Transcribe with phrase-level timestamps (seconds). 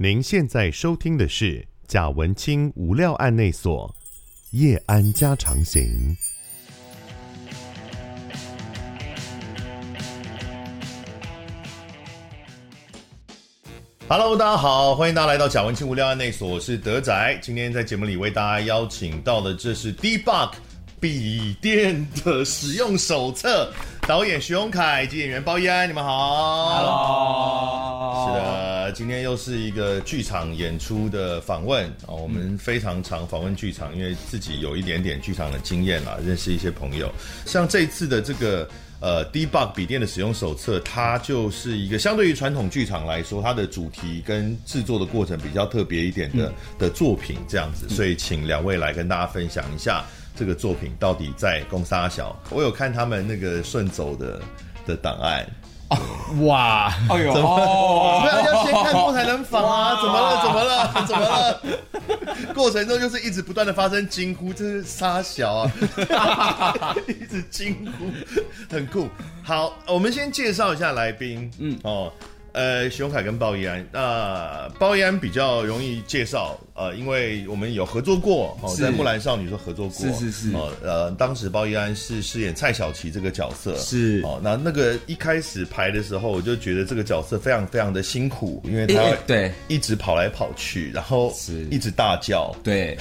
[0.00, 3.92] 您现在收听的是贾文清无料案内所
[4.52, 6.16] 夜安家常行。
[14.08, 17.36] Hello，大家好，欢迎大家来到贾文清无料案内所，我是德仔。
[17.42, 20.52] 今天在节目里为大家邀请到的，这是 Debug
[21.00, 23.72] 笔电的使用手册，
[24.06, 26.76] 导演徐永凯以及演员包奕安，你们好。
[26.76, 28.92] Hello，是的。
[28.92, 32.08] 今天又是一个剧场演出的访问啊！
[32.08, 37.12] 我们非常常访问剧场，因为自己有一点点剧场的经验啦，认识一些朋友。
[37.44, 38.66] 像这次的这个
[38.98, 47.88] 呃 Debug 笔电的使用手册，它就是一个相对于传统剧场来说，它的主题跟制作的过程比较特别一点的、嗯、的作品，这样子。
[47.90, 50.02] 所以请两位来跟大家分享一下
[50.38, 52.38] 这个作品到底在攻沙小。
[52.50, 54.40] 我有看他们那个顺走的
[54.86, 55.44] 的档案。
[55.90, 55.96] 哦、
[56.44, 56.92] 哇！
[57.08, 58.20] 哎呦，怎么？
[58.20, 59.96] 不然要先看过才能仿啊？
[60.02, 60.42] 怎么了？
[60.42, 61.06] 怎么了？
[61.08, 62.52] 怎么了？
[62.54, 65.66] 过程中就是一直不断的发生惊呼，这是沙小
[66.14, 66.94] 啊！
[67.08, 68.04] 一直惊呼，
[68.70, 69.08] 很酷。
[69.42, 71.50] 好，我们先介绍一下来宾。
[71.58, 72.12] 嗯，哦。
[72.52, 89.52] 呃，徐荣凯跟鲍奕安，那、呃、鲍奕安比较容易介绍，呃，因为我们有合作过，哦，在《木兰少女》说合作过，是是是，哦，呃，当时鲍奕安是饰演蔡小琪这个角色，是，哦，那那个一开始排的时候，我就觉得这个角色非常非常的辛苦，因为他对。
[89.68, 91.66] 一直跑来跑去，然后是。
[91.70, 92.96] 一直大叫，对，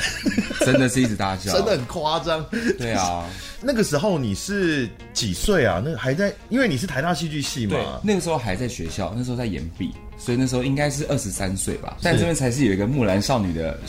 [0.60, 2.46] 真的是一直大叫， 真的很夸张，
[2.78, 3.26] 对啊。
[3.62, 5.82] 那个时候你是几岁啊？
[5.84, 7.76] 那个还在，因为你是台大戏剧系嘛。
[7.76, 11.98] 对，那个时候还在学校，那时候在延毕，所以那时候应该是二十三岁吧。
[12.04, 13.80] 但这边才是有一个木兰少女的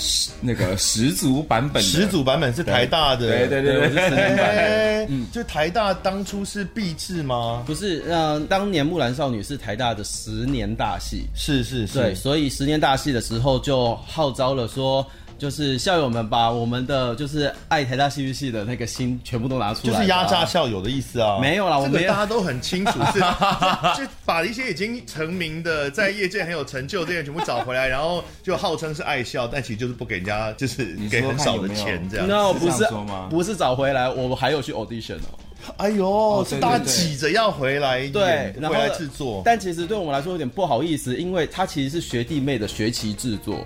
[0.41, 1.83] 那个十足版本。
[1.83, 3.29] 十足版本是台大的。
[3.29, 5.07] 对对对，对，我是十年版。
[5.11, 7.63] 嗯，就台大当初是毕制吗？
[7.67, 11.27] 不是，嗯，当年木兰少女是台大的十年大戏。
[11.35, 11.99] 是是是。
[11.99, 15.07] 对，所以十年大戏的时候就号召了说。
[15.39, 21.39] 就是校友们把我们的就是爱台大戏剧系的那个心全部都拿出来，就是压榨校友的意思啊。
[21.41, 23.21] 没有啦，我们大家都很清楚是，
[23.97, 32.27] 就把一些已经成名的在业界很有成就这些人全部找回来，然后就号称是爱校，但其实就是不给人家就是给很少的钱这样。
[32.29, 32.85] 那不是
[33.31, 35.39] 不是找回来，我们还有去 audition 哦。
[35.77, 39.43] 哎呦，是大家挤着要回来，对，回来制作。
[39.45, 43.61] 但其实对我们来说有点不好意思，因为他其实是学弟妹的学期制作。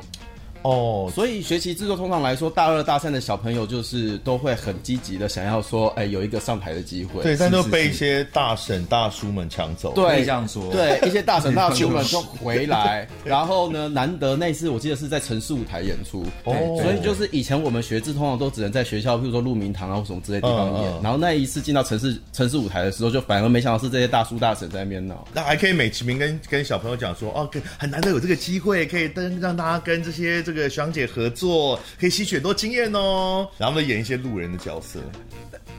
[0.63, 7.23] 哦，所以学习制作通常来说，大二大三的小朋友就是都会很积极的想要说，哎，有一个上台的机会。
[7.23, 9.93] 对，但都被一些大婶大叔们抢走。
[9.95, 10.71] 对，这样说。
[10.71, 25.27] 对，一些大婶大叔们就回来， 然后呢，难得那次我记得是在城市舞台演出，哦，所以就是以前我们学制通常都只能在学校，譬如说鹿鸣堂啊或什么之类地方演，然后那一次进到城市城市舞台的时候，就反而没想到是这些大叔大婶在那边闹。
[25.35, 30.41] 那还可以美其名跟跟小朋友讲说，哦，很难得有这个机会，可以跟让大家跟这些。
[30.43, 35.01] 这个学长姐合作可以吸取很多经验哦，然后呢，演一些路人的角色，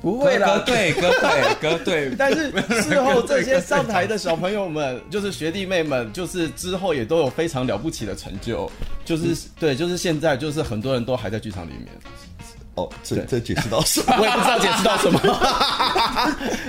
[0.01, 2.51] 不会啦，对歌对歌对， 但是
[2.81, 8.69] 事后这些上台的小朋友们，就是学弟妹们，就是之后也都有非常了不起的成就，
[9.05, 11.87] 就是、嗯、对，就是现在就是很多人都还在剧场里面。
[12.75, 14.15] 哦，这这解释到什么？
[14.17, 15.19] 我也不知道解释到什么。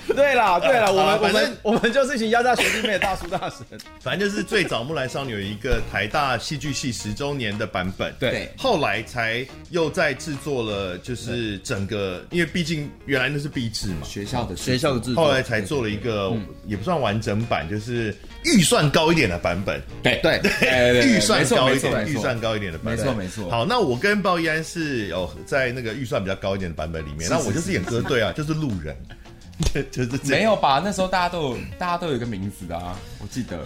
[0.14, 3.60] 对啦，对啦，我们我们我们就是一群压榨学弟妹的大叔大神。
[4.00, 16.32] 反正就是最早木兰少女有一个台大戏剧系十周年的版本，对，后来才又再制作了，就是整个，因为毕竟原来那是毕制嘛，学校的学校的制作，后来才做了一个
[16.66, 19.82] 也不算完整版，就是预算高一点的版本。
[20.02, 23.50] 对对对，预算高一点，预算高一点的版本，没错没错。
[23.50, 25.94] 好，那我跟鲍奕安是有在那个。
[25.94, 28.94] 预算比较高一点的版本里面，那我就是演歌队啊，就是路人，
[29.90, 30.82] 就是没有吧？
[30.84, 33.58] 那时候大家都有，大家都有一个名字的啊，我记得，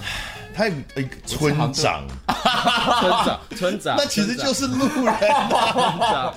[0.55, 2.06] 他有一个村长，
[3.00, 5.15] 村长，村长，那其实就是路人，
[5.72, 6.34] 村长，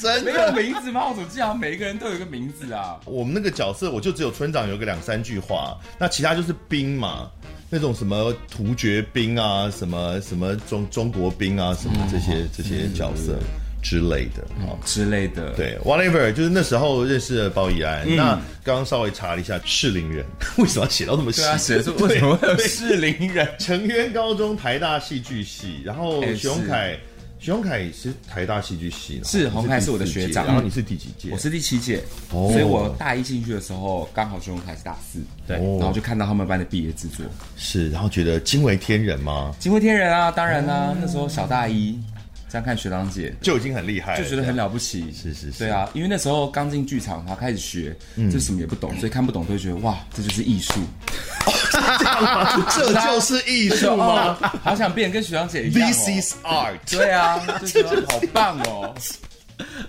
[0.00, 1.06] 真的没有名字吗？
[1.08, 3.00] 我怎么记得每一个人都有一个名字啊？
[3.06, 7.30] 我们那个角色，我就只有村长有个两三句话，那其他就是兵嘛，
[7.74, 13.36] 那种什么突厥兵啊，什么什么中中国兵啊，什么这些、嗯、这些角色。
[13.82, 18.02] 之类的啊、嗯，之类的，对，whatever，就是那时候认识了包奕安。
[18.08, 18.32] 嗯、那
[18.64, 20.24] 刚刚稍微查了一下，适龄人
[20.56, 21.44] 为什么要写到那么细？
[21.44, 23.46] 啊，写出 为什么会有适龄人？
[23.58, 26.98] 成渊高中台大戏剧系，然后徐荣凯，
[27.44, 31.28] 徐荣凯是台大戏剧系，是洪凯是我的学长，然后你是第几届？
[31.30, 37.22] 我是第七届，哦、所以我大一进去的时候，刚好徐荣凯是大四，对，然后就看到他们班的毕业制作，
[37.54, 39.54] 是，然后觉得惊为天人吗？
[39.60, 41.98] 惊为天人啊，当然啦、那时候小大一。
[42.54, 45.12] 这样看学长姐就已经很厉害了，就觉得很了不起。
[45.12, 47.96] 是是是，对啊，因为那时候刚进剧场，然后开始学，
[48.30, 50.74] 就什么也不懂，所以看不懂都会觉得哇，这就是艺术。
[52.70, 54.34] 这就是艺术吗？
[54.62, 55.90] 好想变跟学长姐一样。
[55.90, 56.78] This is art。
[56.88, 58.94] 对啊，就觉得好棒哦。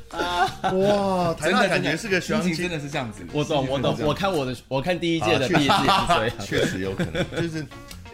[0.73, 3.19] 哇，台大感觉是个学长姐，真的是这样子。
[3.31, 3.95] 我懂，我懂。
[4.01, 7.63] 我看我的，我看第一届的毕业季也是确实有可能，就是。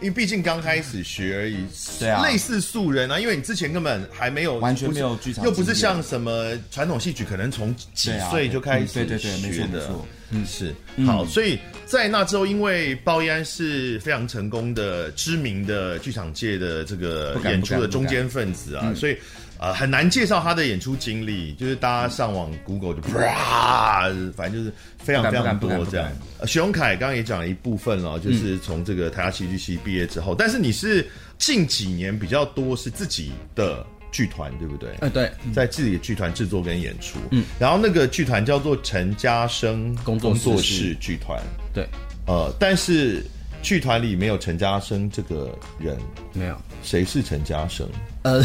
[0.02, 1.64] 因为毕竟刚开始学而已，
[1.98, 3.18] 对啊，类似素人啊。
[3.18, 9.16] 因为你之前根本还没有完全没有剧场，又不是像什么传统戏曲，可能从几岁就开始学的。
[9.16, 10.08] 对对对，没错没错。
[10.30, 10.74] 嗯，是
[11.06, 11.24] 好。
[11.24, 19.16] 所以在那之后，因为鲍一安是非常成功的、知名的剧场界的这个演出的中间分子啊，所以。
[19.62, 26.10] 呃，很难介绍他的演出经历，就是大家上网 Google 就 啪，反正就是非常非常多这样。
[26.40, 34.90] 呃，徐荣凯刚刚也讲了一部分了，就是从这个台大戏剧系毕业之后，但是你是近几年比较多是自己的剧团，对不对？
[35.00, 37.20] 呃，对，在自己的剧团制作跟演出。
[37.30, 41.40] 嗯，然后那个剧团叫做陈家生工作室剧团。
[41.72, 41.86] 对，
[42.26, 43.24] 呃，但是
[43.62, 45.96] 剧团里没有陈嘉生这个人，
[46.32, 46.56] 没有。
[46.82, 47.88] 谁是陈嘉生？
[48.22, 48.42] 呃，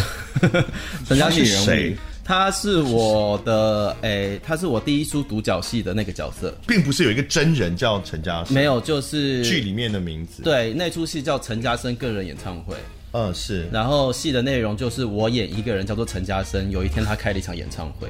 [1.08, 1.98] 陈嘉生是谁？
[2.24, 10.44] 他是我的诶、欸，他是我第一出独角戏的那个角色，并不是有一个真人叫陈嘉生，没有，就是剧里面的名字。
[10.44, 12.75] 对，那出戏叫陈嘉生个人演唱会。
[13.14, 13.68] 嗯，是。
[13.72, 18.10] 然后戏的内容就是我演一个人叫做陈嘉生，有一天他开了一场演唱会。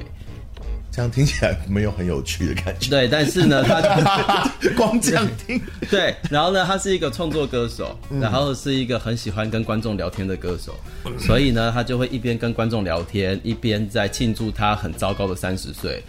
[0.98, 2.90] 这样听起来没有很有趣的感觉。
[2.90, 5.60] 对，但是呢，他 光这样听。
[5.88, 10.74] 对，然后呢，他是一个创作歌手，然后是一个很喜欢跟观众聊天的歌手，
[11.16, 16.02] 所以呢，他就会一边跟观众聊天，一边在庆祝他很糟糕的三十岁，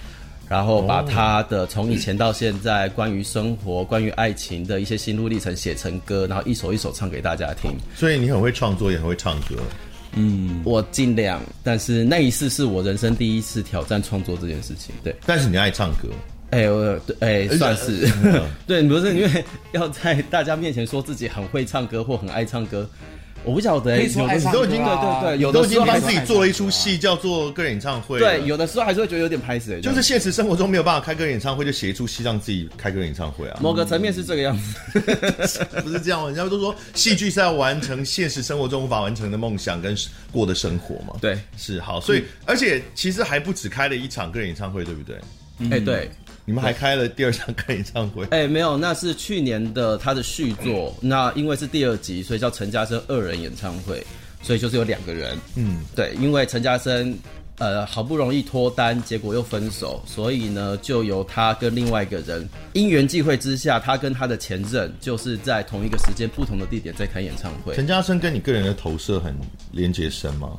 [0.47, 7.69] 然后把他的从以前到现在关于生活、关于爱情的一些心路历程写成歌，然后一首一首唱给大家听。
[7.95, 9.55] 所以你很会创作，也很会唱歌。
[10.13, 14.93] 嗯，我尽量，但是那一次是我人生第一次挑战创作这件事情。
[15.03, 16.09] 对，但是你爱唱歌，
[16.51, 22.89] 哎、欸，我，哎、欸，算是，嗯、 对，不是因为要在大家面前说自己很会唱歌或很爱唱歌。
[23.43, 28.19] 我不晓得，可以说爱唱歌，对对对，有的时候帮自己做了一出戏，叫做个人演唱会。
[28.19, 29.79] 对，有的时候还是会觉得有点拍死。
[29.81, 33.59] 就是现实生活中没有办法开个人演唱会，就写一出戏让自己开个人演唱会啊。
[33.61, 36.25] 某个层面是这个样子， 不是这样。
[36.27, 39.95] 人家都说戏剧是要完成现实生活中无法完成的梦想跟
[40.31, 41.15] 过的生活嘛。
[41.21, 41.99] 对，是好。
[42.01, 45.15] 所以，而且其实还不止开了一场个人演唱会，对不对？
[45.71, 46.09] 哎，对。
[46.49, 48.23] 你们还开了第二场看演唱会？
[48.31, 50.91] 哎、欸，没有，那是去年的他的续作。
[50.99, 54.03] 那因为是第二集，所以叫陈嘉生二人演唱会，
[54.41, 55.37] 所以就是有两个人。
[55.53, 57.15] 嗯，对，因为陈嘉生
[57.59, 67.75] 呃好不容易脱单，结果又分手，所以呢就由他跟另外一个人因缘际会之下，他跟他的前任就是在同一个时间、不同的地点在开演唱会。
[67.75, 69.35] 陈嘉生跟你个人的投射很
[69.71, 70.57] 连接深吗？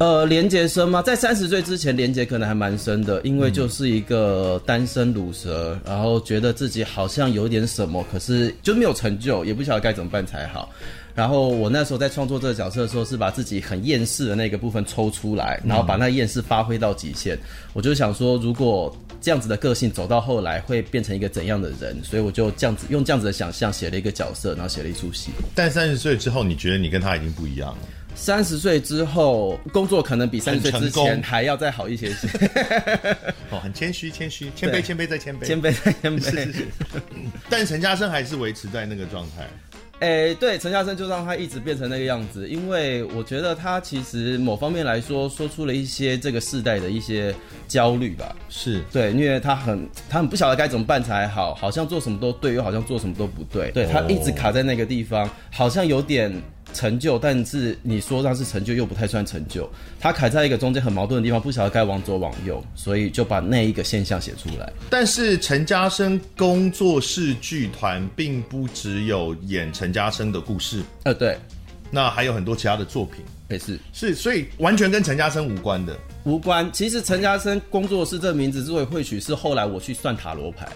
[0.00, 1.02] 呃，连结深吗？
[1.02, 10.70] 在三十岁之前，连结可能还蛮深的，因为就是一个单身乳蛇，然后觉得自己好像有点什么，可是就没有成就，也不晓得该怎么办才好。
[11.14, 17.38] 然后我那时候在创作这个角色的时候，是把自己很厌世的那个部分抽出来，然后把那厌世发挥到极限。
[17.74, 21.94] 我就想说，如果这样子的个性走到后来，会变成一个怎样的人？
[22.02, 25.30] 所以我就这样子用这样子的想象写了一个角色，然后写了一出戏。
[25.54, 27.78] 但三十岁之后，你觉得你跟他已经不一样了？
[28.14, 32.28] 三十岁之后，工作可能比三十岁之前还要再好一些些。
[33.50, 36.22] 哦，很谦虚，谦虚，谦卑，谦卑再谦卑，谦卑再谦卑。
[36.22, 36.66] 是是是。
[37.48, 39.46] 但陈嘉生还是维持在那个状态。
[40.00, 47.34] 哎、欸，对，陈嘉生就让他一直变成那个样子，因为我觉得他其实某方面来说，说出了一些这个世代的一些
[47.68, 48.34] 焦虑吧。
[48.48, 53.70] 是对，因为他很他很不晓得该怎么办才好，好像做什么都对，又好像做什么都不对。
[53.72, 56.32] 对，他一直卡在那个地方，好像有点。
[56.72, 59.68] 成就，但是你说那是成就，又不太算成就。
[59.98, 64.72] 他卡在一个中间很矛盾的地方，不晓得该往左往右，所以就把那一个现象写出来。
[64.88, 71.38] 但是陈嘉生工作室剧团并不只有演陈嘉生的故事，呃，对，
[71.90, 75.96] 那还有很多其他的作品，也是是，所以完全跟陈嘉生无关的。
[76.24, 76.70] 无关。
[76.72, 80.68] 其实陈嘉生工作室这个名字之所以会取，是后来我去算塔罗牌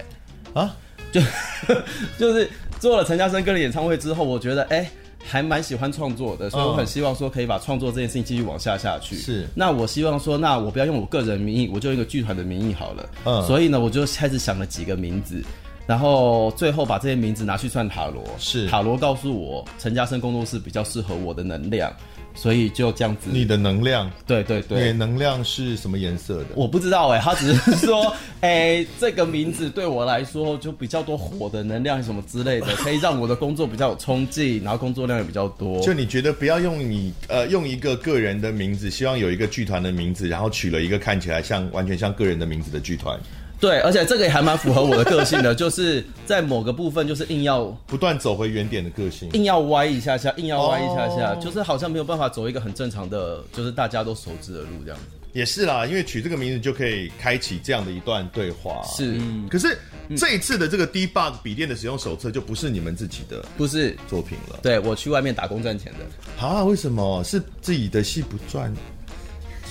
[0.52, 0.76] 啊，
[1.12, 1.20] 就
[2.18, 4.78] 就是做了陈嘉生个人演唱会之后，我觉得哎。
[4.78, 4.90] 欸
[5.26, 9.16] 还蛮喜欢创作的，所以我很希望说可以把创作这件事情继续往下下去。
[9.16, 13.08] 是，那我希望说，那我不要用我个人名义，我就用一个剧团的名义好了。
[13.24, 15.42] 嗯，所以呢，我就开始想了几个名字，
[15.86, 18.22] 然后最后把这些名字拿去算塔罗。
[18.38, 21.90] 是，塔罗告诉我陈嘉生工作室比较适合我的能量。
[22.34, 23.30] 所以就这样子。
[23.32, 26.46] 你的能量，对对对，你的能量是什么颜色的？
[26.54, 28.50] 我不知道哎、欸，他只是说，哎、
[28.82, 35.80] 欸，这个名字对我来说就比较多火的能量什么之类的， 可以让我的工作比较有冲劲，然后工作量也比较多。
[35.80, 43.18] 就你觉得不要用你呃用一个个人的名字，希望有一个剧团的名字，然后取了一个看起来像完全像个人的名字的剧团。
[43.64, 51.42] 对，而且这个也还蛮符合我的个性的，就是在某个部分就是硬要不断走回原点的个性，硬要歪一下下，硬要歪一下下，oh.
[51.42, 55.04] 就是好像没有办法走一个很正常的，就是大家都熟知的路这样子。
[55.32, 58.82] 也是啦，因为取这个名字就可以开启这样的一段对话。
[58.84, 59.78] 是，嗯、可是
[60.14, 64.60] 这一次的这个 Debug 笔电的使用手册就不是你们自己的，不是作品了。
[64.62, 66.46] 对，我去外面打工赚钱的。
[66.46, 66.62] 啊？
[66.62, 68.70] 为什么是自己的戏不赚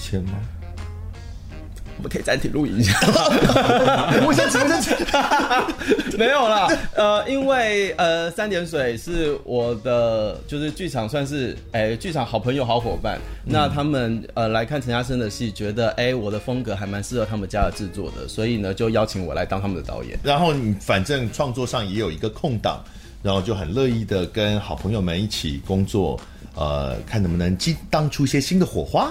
[0.02, 0.34] 钱吗？
[2.04, 3.00] 我们可以暂停录影一下。
[4.28, 4.78] 我先承认，
[6.20, 6.68] 没有啦。
[6.96, 13.18] 呃，因为呃，三点水是我的，就是剧场算是哎，剧场好朋友、好伙伴。
[13.46, 20.20] 嗯、那他们呃来看陈嘉生的戏，觉得哎，我的风格还蛮适合他们家的制作的，所以呢，就邀请我来当他们的导演。
[20.24, 22.84] 然后你反正创作上也有一个空档，
[23.22, 26.20] 然后就很乐意的跟好朋友们一起工作，
[26.54, 29.10] 呃，看能不能激荡出一些新的火花。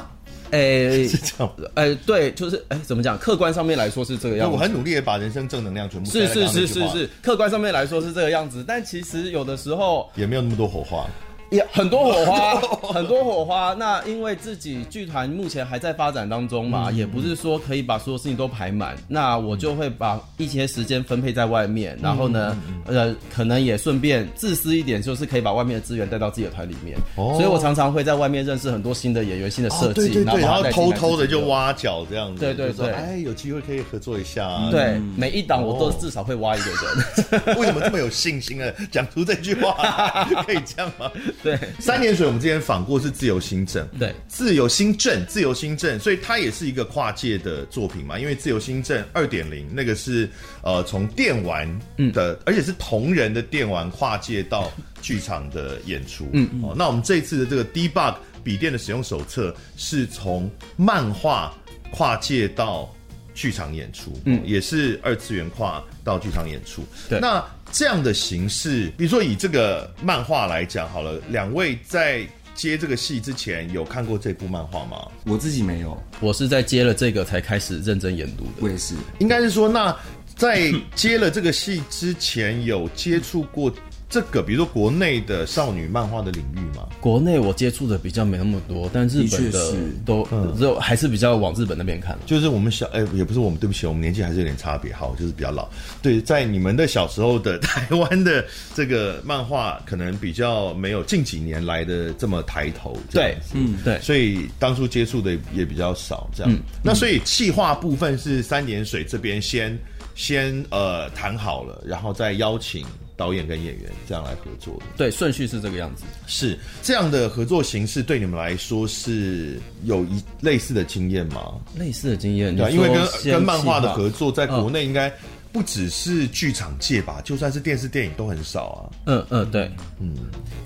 [0.53, 3.19] 哎、欸， 是这样哎、欸，对，就是哎、欸，怎么讲？
[3.19, 4.55] 客观上面来说是这个样子。
[4.55, 11.07] 我很努力的把人生正能量全部是是是是是，客观上面来说是这个样子，但其实有的时候也没有那么多火花。
[11.53, 12.55] 也很多火花，
[12.93, 13.75] 很多火花。
[13.75, 18.97] 那因为自己剧团目前还在发展当中嘛，嗯、也不是说可以把所有事情都排满。
[19.07, 22.57] 那我就会把一些时间分配在外面，然后呢，
[22.87, 26.97] 呃，可能也顺便自私一点，就是可以把外面的资源带到自己的团里面。
[27.17, 32.41] 哦，所以我常常会在外面认识很多新的演员、新的设计、哦，对对对，然后偷偷的就挖角这样子。
[32.41, 34.69] 对对对，哎，有机会可以合作一下、啊。
[34.71, 37.53] 对，每一档我都至少会挖一个人。
[37.57, 38.73] 哦、为什么这么有信心啊？
[38.91, 41.11] 讲出这句话 可以这样吗？
[41.43, 42.27] 对，三点水。
[42.27, 48.19] 我们之前访过是自由新政，对，自由新政，自由新政，所以它也是一个跨界的作品嘛。
[48.19, 50.29] 因为自由新政二点零那个是
[50.63, 51.69] 呃从电玩
[52.13, 54.71] 的，嗯、而且是同人的电玩跨界到
[55.01, 56.29] 剧场的演出。
[56.33, 61.53] 嗯，嗯哦，那我们这一次的这个 Debug 笔电的使用手册是从漫画
[61.91, 62.95] 跨界到
[63.35, 66.85] 剧场演出，嗯，也是二次元跨到剧场演出。
[67.09, 67.45] 对，那。
[67.73, 72.25] 这样的形式，比如说以这个漫画来讲好了，两位在
[72.55, 75.09] 接这个戏之前有看过这部漫画吗？
[75.25, 78.51] 我自己没有，我是在接了这个才开始认真研读的。
[78.61, 79.97] 我也是，应该是说，那
[80.37, 83.75] 在接了这个戏之前有接触过。
[84.13, 92.19] 这个，比如说国内的少女漫画的领域嘛，国内我接触的比较没那么多，但日本的都嗯、还是比较往日本那边看。
[92.27, 95.67] 就是我们小哎，也不是我们，对不起，我们年纪还是有点差别，好，就是比较老。
[96.03, 102.95] 对，在你们的小时候的台湾的这个漫画，可能比较没有近几年来的这么抬头。
[103.11, 106.53] 对，嗯，对，所以当初接触的也比较少，这样。
[106.53, 109.75] 嗯、那所以企划部分是三点水这边先
[110.15, 112.85] 先呃谈好了，然后再邀请。
[113.23, 116.03] 导演跟演员这样来合作的，对，顺序是这个样子。
[116.27, 121.55] 是这样的合作形式，对你们来说是有一类似的经验吗？
[121.79, 125.09] 类似的经验，对，因为跟跟漫画的合作，在国内应该
[125.53, 128.91] 不只是剧场界吧，就算是电视电影都很少啊。
[129.07, 130.17] 嗯嗯，对，嗯，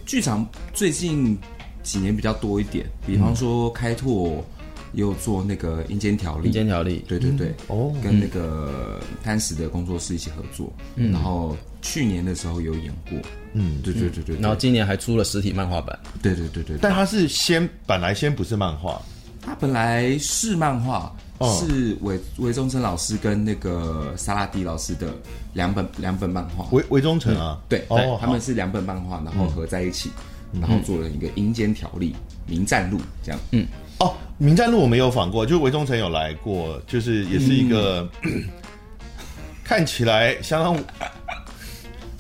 [0.07, 1.39] 剧场最近
[1.83, 4.43] 几年比较多一点，比方说开拓。
[4.97, 13.19] 也有做那个《阴间条例》，阴间条例，对对对，哦，跟那个贪食的工作室一起合作，嗯，然后去年的时候有演过，
[13.53, 18.99] 嗯，对对对对，然后今年还出了实体漫画版，对对对对，但它是先本来先不是漫画，
[19.43, 21.15] 它本来是漫画，
[21.61, 25.15] 是韦韦忠诚老师跟那个萨拉迪老师的
[25.53, 30.09] 两本两本漫画，韦韦忠诚啊，对，哦，他们是两本漫画，然后合在一起，
[30.59, 32.13] 然后做了一个《阴间条例》
[32.51, 33.67] 《名战录》这样，嗯。
[33.99, 38.45] 哦，民战路我没有访过，就韦忠诚有来过，就是也是一个、嗯、
[39.65, 40.77] 看起来相当，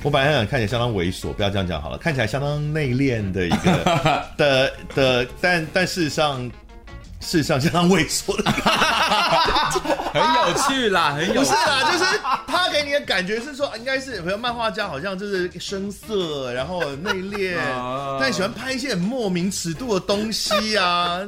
[0.02, 6.50] 我本来想看起来相当猥琐，不要这样讲好了，看起来相当内敛的一个 的的，但但事实上。
[7.26, 8.52] 事实上相当猥琐的，
[10.14, 11.50] 很有趣啦，很有趣。
[11.50, 12.04] 不是啦，就是
[12.46, 17.56] 他给你的感觉是说，应该是，比如漫画家好像就是声色，然后内敛，
[18.20, 21.18] 但喜欢拍一些很莫名尺度的东西啊。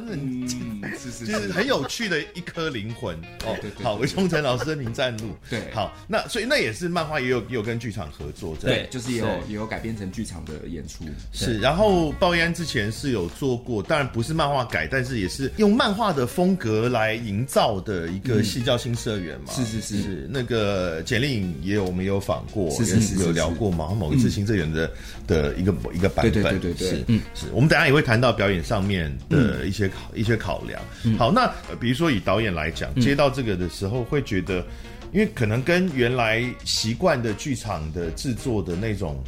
[0.81, 3.15] 嗯，是是 就是很有趣的一颗灵魂。
[3.45, 3.55] 哦。
[3.81, 5.25] 好，魏忠诚老师的《名战录》。
[5.49, 11.05] 对，好，那所以那也是漫画，也有也有跟剧场合作，对，就是有也有改编成剧场的演出。
[11.31, 19.53] 是，然后鲍奕安之前是有做过，当然不是漫画改，但是也是用漫画的风格来营造的一个戏叫新社员嘛。
[19.53, 20.01] 是是是。
[20.01, 24.91] 是，那个简莉颖也有我们有访过，是是是有聊过嘛，某一次新社员的
[25.27, 26.31] 的一个一个版本。
[26.31, 27.21] 对对对对，是嗯。
[27.33, 30.81] 是，我们等下也会谈到表演上面的一些考一些考量。
[31.17, 34.65] 好，那比如说以导演来讲，接到这个的时候会觉得，
[35.11, 39.21] 因为可能跟原来习惯的剧场的制作的那种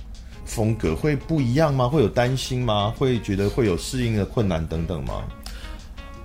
[0.45, 1.89] 风格会不一样吗？
[1.89, 2.93] 会有担心吗？
[2.95, 5.24] 会觉得会有适应的困难等等吗？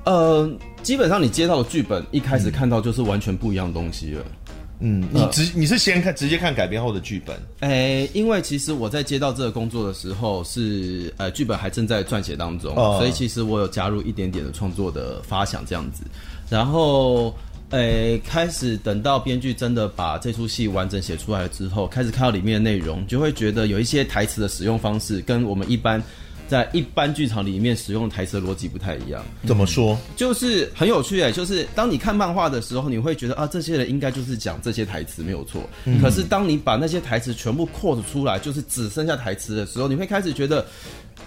[0.04, 0.48] 呃，
[0.84, 4.24] 基本上你接到的剧本一开始看到就是完全不一样的东西了。
[4.24, 4.45] 嗯，
[4.78, 7.34] 你直你是先看直接看改编后的剧本？
[7.60, 16.04] 诶、欸，因为其实我在接到这个工作的时候是呃剧本还正在撰写当中，哦、所以其实我有加入一点点的创作的发想这样子。
[16.50, 17.34] 然后，
[17.70, 26.02] 诶、欸，开始等到编剧真的把这出戏完整写出来之后，开始看到里面的内容，就会觉得有一些台词的使用方式跟我们一般。
[26.48, 29.96] 在一般剧场里面使用台词逻辑不太一样，怎么说？
[30.16, 35.62] 就是很有趣哎，就是当你看漫画的时候，你会觉得啊，这些人应该就是讲这些台词没有错。
[35.84, 40.66] 嗯、可是当你把那些台词全部扩出来，就是只剩下台词的时候，你会开始觉得，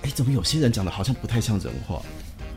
[0.04, 2.02] 哎，怎么有些人讲的好像不太像人话？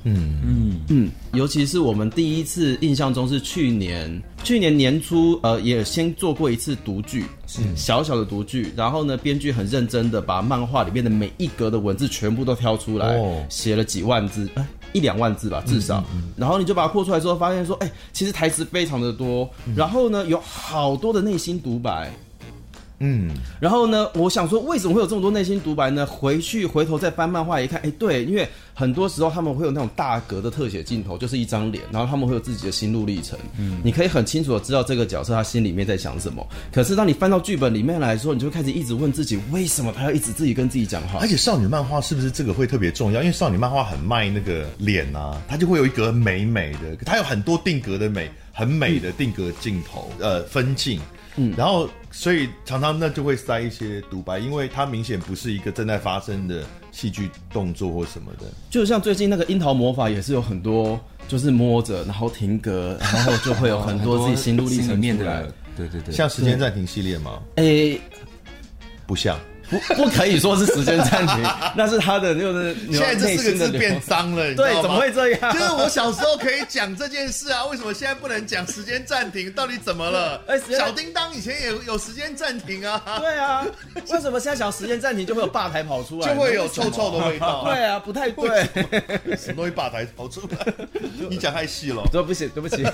[0.04, 0.80] 嗯嗯。
[0.88, 7.60] 嗯，尤其是我们第一次印象中是去年去年年初，呃，也先做过一次读剧，是。
[7.76, 13.16] 小小的读剧，然后呢，编剧很认真的把漫画里面的每一格的文字全部都挑出来，
[13.48, 15.98] 写、哦、了几万字，哎，一两万字吧，至少。
[16.12, 16.22] 嗯嗯。
[16.26, 22.10] 嗯、然后你就把它扩出来之后，发现说，哎，其实台词非常的多，然后呢，有好多的内心独白。
[23.04, 23.28] 嗯，
[23.58, 26.06] 然后呢，我想说，为什么会有这么多内心独白呢？
[26.06, 33.36] 回去回头再翻漫画一看，哎，对，因为很多时候他们会有那种大格的特写镜头，就是一张脸，然后他们会有自己的心路历程。
[33.58, 36.46] 嗯，你可以很清楚的知道这个角色他心里面在想什么。
[36.72, 41.18] 可是当你翻到剧本里面来说，你就会开始一直问自己，为什么他要一直自己跟自己讲话？
[41.18, 43.20] 而且少女漫画是不是这个会特别重要？
[43.20, 51.00] 因为少女漫画很卖那个脸啊，它就会有一格美美的，它有很多定格的美，很美的定格镜头，嗯、呃，分镜。
[51.36, 58.46] 嗯，然后所以常常那就会塞一些独白，因为它明显不是一个正在发生的戏剧动作或什么的。
[58.70, 65.52] 就像最近那个樱桃魔法也是有很多，就是摸着然后停格，然后就会有很多自己心路历程面的。
[65.74, 67.42] 对对对，像时间暂停系列吗？
[67.56, 67.98] 诶，
[69.06, 69.38] 不像。
[69.72, 71.42] 不不可以说是时间暂停，
[71.74, 75.52] 那是他的就是现在这四个字变脏了，对，怎么会这样？
[75.52, 79.50] 就是我小时候可以讲这件事啊，为什么现在不能讲时间暂停？
[79.52, 80.38] 到底怎么了？
[80.46, 83.02] 哎，小叮当以前也有时间暂停啊。
[83.18, 83.64] 对啊，
[84.10, 87.64] 为什么现在讲时间暂停就会有吧台跑出来，就会有臭臭的味道？
[87.72, 88.68] 对啊，不太对，
[89.36, 90.74] 什么东西吧台跑出来？
[91.30, 92.84] 你讲太细了，对不起，对不起。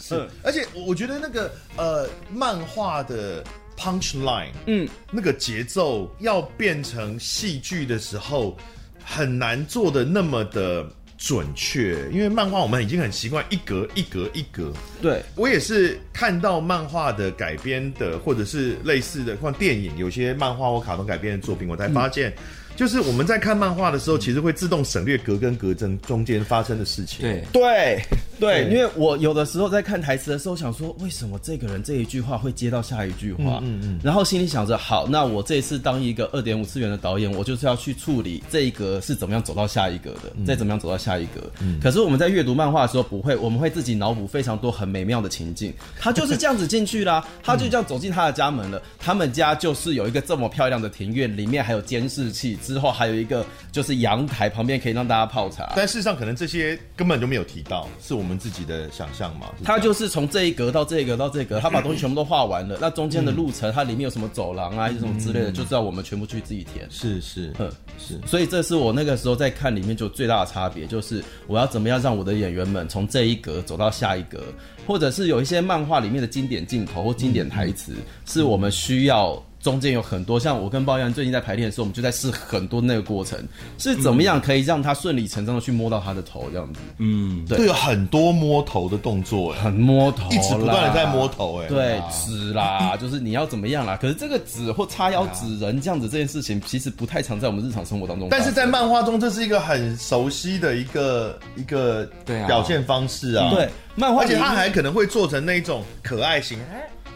[0.00, 3.44] 是，而且我觉得那个呃，漫画的。
[3.76, 8.56] Punch line，嗯，那个节奏要变成戏剧的时候，
[9.04, 10.86] 很难做的那么的
[11.18, 14.72] 准确，因为漫画我们已经很习惯一格一格一格。
[15.00, 22.30] 对，我也是看到漫画的改编的，或者是类似的，像电影有些漫画或卡通改编的作品，我才发现。
[22.30, 22.34] 嗯
[22.74, 27.20] 就是我们在看漫画的时候，其实会自动省略格跟格中中间发生的事情。
[27.20, 28.02] 对对
[28.42, 41.40] 对，因为我有的时候在看台词的时候，想说为什么这个人这一句话会接到下一句话，嗯嗯，然后心里想着，好，那我这一次当一个二点五次元的导演，我就是要去处理这一格是怎么样走到下一格的，再怎么样走到下一格。
[41.80, 45.72] 可是我们在阅读漫画的时候不会，我们会自己脑补非常多很美妙的情境。
[46.00, 48.82] 他就是这样子进去啦， 他就这样走进他的家门了。
[48.98, 52.56] 他们家就是有一个这么漂亮的庭院，里面还有监视器。
[52.56, 59.46] 之后还有一个就是阳台旁边可以让大家泡茶，但事实上可能这些根本就没有提到，是我们自己的想象嘛。
[59.64, 62.78] 他就是从这一格到这一格到这一格，他把东西全部都画完了。
[62.80, 66.86] 那中间的路程，它里面有什么走廊啊，什么之类的，就知道我们全部去自己填。
[66.90, 68.20] 是是，嗯是。
[68.26, 74.42] 所以这是我那个时候在看里面就最大的差别，就是我要怎么样让我的演员们从这一格走到下一格，
[74.86, 77.94] 或者是有一些漫画里面的经典镜头或经典台词，
[78.26, 79.42] 是我们需要。
[79.62, 83.38] 中间有很多，像我跟鲍奕安最近在排练的时候，我们就在试很多那个过程，
[83.78, 86.80] 是怎么样可以让他顺理成章的去摸到他的头这样子。
[86.98, 93.96] 嗯，对，有很多摸头的动作，很摸头，一直不断的在摸头，哎，对，指啦， 就是你要怎么样啦。
[94.02, 98.28] 可是这个指或叉腰指人这样子这件事情，其实不太常在我们日常生活当中。
[98.30, 103.48] 但是在漫画中，这是一个很熟悉的一个一个表现方式啊。
[103.54, 106.58] 对，漫画，而且他还可能会做成那种可爱型，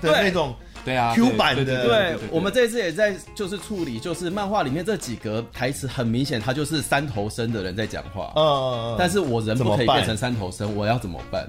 [0.00, 0.54] 对那种。
[0.87, 8.33] 对啊 Q 版的，对我们这次也在就是处理，就是漫画里面这几格台词，很明显他就是三头身的人在讲话。
[8.37, 8.94] 嗯。
[8.96, 11.44] 但是我人不可以变成三头身，我要怎么办？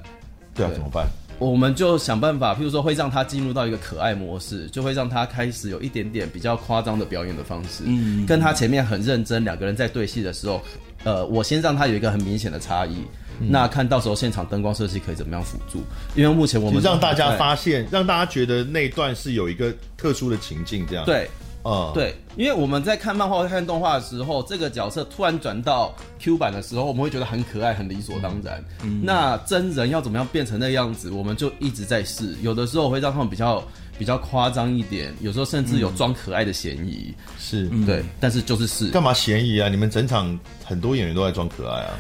[0.56, 1.06] 对啊，怎么办？
[1.38, 7.84] 我们就想办法，譬如说会让他进入到一个可爱模式，就会让他开始有一点点比较夸张的表演的方式。
[7.86, 10.60] 嗯，跟他前面很认真，两个人在对戏的时候，
[11.04, 13.04] 呃，我先让他有一个很明显的差异。
[13.40, 15.84] 嗯、那看到时候现场灯光设计可以怎么样辅助？
[16.16, 21.30] 因为目前我们让大家发现，让大家觉得那一段是有一个特殊的情境，这样对。
[21.64, 28.64] 哦，对，因为我们在看漫画看动画的时候，这个角色突然转到 Q 版的时候，我们会觉得很可爱、很理所当然。
[28.84, 32.36] 嗯，那真人要怎么样变成那样子，我们就一直在试。
[32.42, 33.62] 有的时候会让他们比较
[34.00, 37.14] 比较夸张一点，有时候甚至有装可爱的嫌疑。
[37.38, 38.88] 是，对，但是就是试。
[38.92, 39.68] 干嘛嫌疑啊？
[39.68, 42.00] 你们整场很多演员都在装可爱啊。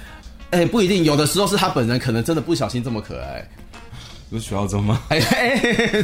[0.52, 3.48] 哎，不一定，有的时候是他本人可能真的不小心这么可爱。
[4.30, 5.02] 不是徐浩中吗？
[5.08, 5.20] 哎，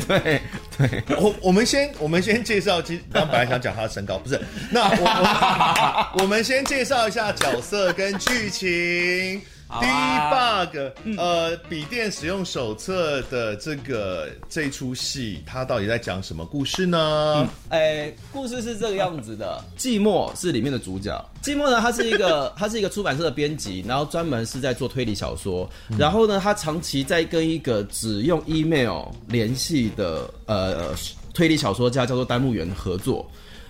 [0.08, 0.42] 对
[0.78, 4.40] 对，我我们先我们先介绍，其实刚本来想讲他的身高，不是，
[4.72, 9.42] 那我我， 我们先介绍一下角色跟剧情。
[9.80, 17.48] 第一 bug，呃，笔电使用手册的这个这出戏，它到底在讲什么故事呢？
[17.70, 21.14] 哎、欸，故事是这个样子的， 寂寞是里面的主角。
[21.42, 25.70] 寂寞呢，他是一个 他是一个出版社的编辑，然后专门是在做推理小说。
[25.98, 30.96] 然后呢，他长期在跟一个只用 email 联系的呃
[31.34, 33.30] 推理小说家叫做丹木原合作。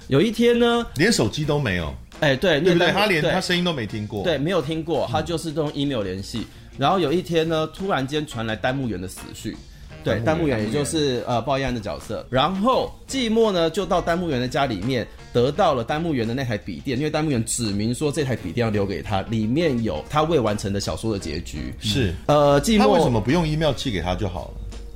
[0.09, 1.95] 有一天呢，连手机都没有。
[2.23, 2.89] 哎、欸，对，对不对？
[2.89, 6.47] 他连他声音都没听过，对，没有听过，他就是用 email 联系。
[6.77, 9.53] 然后有一天呢，突然间传来丹木原的死讯，
[10.05, 12.25] 对，丹木原也就是呃报案的角色。
[12.29, 21.73] 然后寂寞呢就到丹木原的家里面，得到了丹木原的那台笔电，因为丹木原指明说这台笔电要留给他，里面有他未完成的小说的结局。
[21.79, 24.53] 是，呃，寂寞他为什么不用 email 寄给他就好了？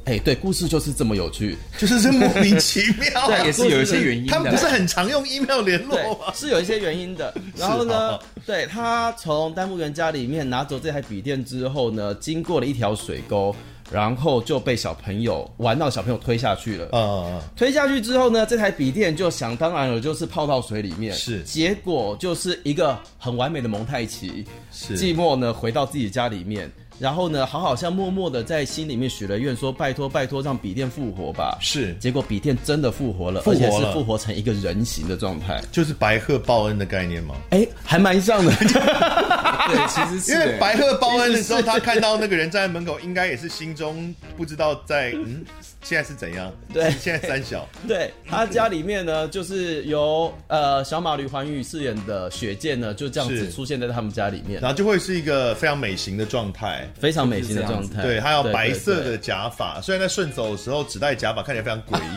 [0.08, 4.32] 哎、欸，对，故事就是这么有趣， 就是这莫名其妙、啊， 对，也是有一些原因的。
[4.32, 6.32] 他们不是很常用 email 联络吗？
[6.34, 7.34] 是有一些原因的。
[7.60, 13.54] 然后呢，对，他从丹木原家里面拿走这台笔电之后呢，经过了一条水沟，
[13.92, 16.86] 然后就被小朋友玩到小朋友推下去了。
[16.98, 21.14] 啊、嗯，推下去之后呢，这台笔电就想当然了，就是泡到水里面。
[21.14, 24.46] 是，结果就是一个很完美的蒙太奇。
[24.72, 26.72] 是，寂寞呢回到自己家里面。
[27.00, 31.58] 然后呢，好好像默默的在心里面许了愿，说拜托拜托，让笔电复活吧。
[31.62, 37.36] 是，结果笔电真的复活了，复活了，而且是复活成一个人形的状态，就是白鹤报恩的概念吗？
[37.52, 38.52] 哎，还蛮像的。
[39.68, 45.46] 对，其实是因为白鹤报恩的时候，他看到那个人站在门口，应该也是心中不知道在嗯。
[45.84, 46.52] 现在是怎样？
[46.74, 47.66] 对，现在三小。
[47.88, 58.02] 对，他家里面呢，就是由呃小马吕环宇饰演的雪见呢，就这样子出现在他们家里面，然后就会是一个非常美型的状态，非常美型的状态。
[58.02, 62.08] 对，还有白色的假发，虽然在顺走的时候只戴假发，看起来非常诡异。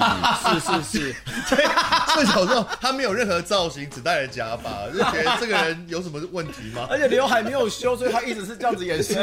[0.42, 1.14] 是 是是，
[1.54, 1.64] 对，
[2.14, 6.88] 顺走的时候他没有任何造型，只戴了假发，就觉得这个人有什么问题吗？
[6.90, 9.16] 而且刘海没有修，所以他一直是这样子演戏。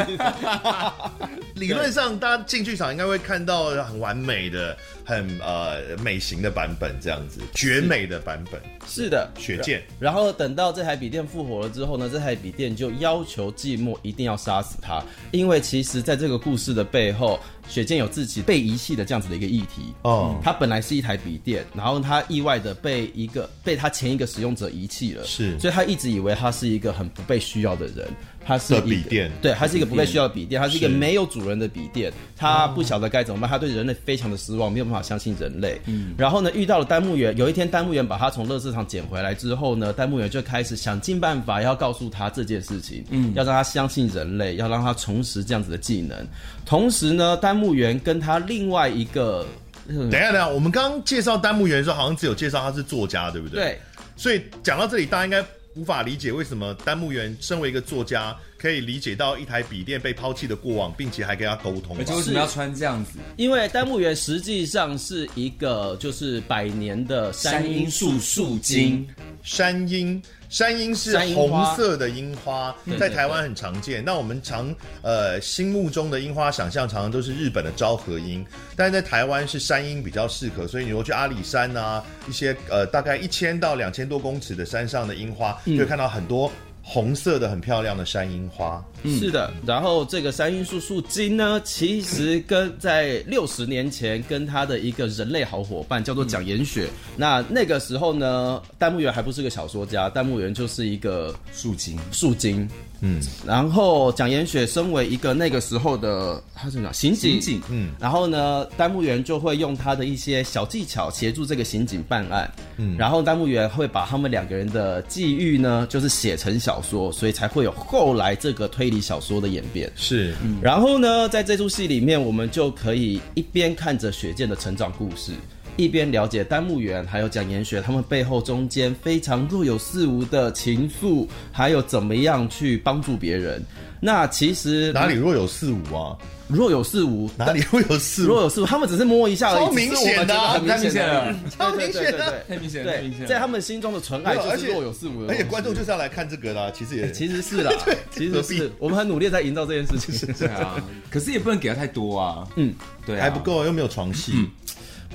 [1.55, 4.27] 理论上，大家进剧场应该会看到很完美。
[4.27, 9.81] 美的很呃美型的版本，这样子绝美的版本，是的，雪见。
[10.01, 17.39] 然后等到这台笔电复活了之后呢，这台笔电就要求寂寞一定要杀死他，因为其实在这个故事的背后，
[17.69, 19.93] 雪见有自己被遗弃的这样子的一个议题。
[20.01, 28.05] 哦，他本来是一台笔电，然后他意外的被一个被他前一个使用者遗弃了，是，所以他一直以为他是一个很不被需要的人。
[28.47, 35.81] 它是笔电，对，它是一个不被需要的笔电，它是一个没有主人的笔电，他不晓得该怎么办，他对人类非常的失望，没有办法相信人类。
[35.85, 46.17] 嗯，然后呢，遇到了丹木原，有一天丹木原把他从乐市场捡回来之后呢，丹木原就开始想尽办法要告诉他这件事情，嗯，要让他相信人类，要让他重拾这样子的技能。
[46.65, 49.45] 同时呢，丹木原跟他另外一个，
[49.85, 53.61] 等一下，等一下，我们刚刚介绍丹木原的时候，好像只有介绍他是作家，对不对？
[53.61, 53.79] 对。
[54.15, 55.45] 所以讲到这里，大家应该
[55.77, 58.35] 无法理解为什么丹木原身为一个作家。
[58.59, 61.95] 可以理解到一台笔电被抛弃的过往，并且还跟他沟通。
[61.95, 63.19] 为什么要穿这样子？
[63.35, 69.07] 因为丹木原实际上是一个就是百年的山樱树树精。
[69.43, 74.03] 山樱，山樱是红色的樱花，在台湾很常见。
[74.03, 80.67] 那我们常呃心目中的樱花想象，常常都是日本的昭和樱，但是在台湾是山樱比较适合。
[80.67, 86.51] 所以你如果去阿里山啊，一些呃大概一千到两千多公尺的山上的樱花，就会看到很多。
[86.89, 88.81] 红色的很漂亮的山樱花。
[89.03, 96.85] 嗯、是的，然后这个三因素素精呢，其实跟在六十年前跟他的一个人类好伙伴叫做蒋严雪。
[96.85, 102.67] 嗯、那那个时候呢，弹幕员还不是个小说家，弹幕员就是一个树精，树精。
[103.01, 112.51] 嗯，然后蒋严雪身为一个那个时候的他是讲刑警，刑警，嗯，然后呢，弹幕员就会用他的一些小技巧协助这个刑警办案。
[112.77, 118.86] 嗯，然后弹幕员会把他们两个人的际遇呢，就是写成小说，所以才会有后来这个推。
[118.87, 125.33] 推理小说的演变是，嗯、然后呢，在这出戏里面，我们就可以一边看着雪见的成长故事，
[125.75, 133.61] 一边了解丹木原还有蒋严雪他们背后中间非常若有似无的情愫，还有怎么样去帮助别人。
[133.99, 136.15] 那其实哪里若有似无啊？
[136.47, 138.27] 若有似无，哪里若有似无？
[138.27, 143.27] 若有似无，他们只是摸一下而已，超明显的，很明显的，超明显的，太明显了，太明显了。
[143.27, 147.71] 在他们心中的纯爱就是若有似无的，而且观众就是要来看这个的，其实也其实是啦，
[148.11, 150.75] 其实是我们很努力在营造这件事情，对啊。
[151.09, 152.73] 可是也不能给他太多啊，嗯，
[153.05, 154.31] 对，还不够，又没有床戏，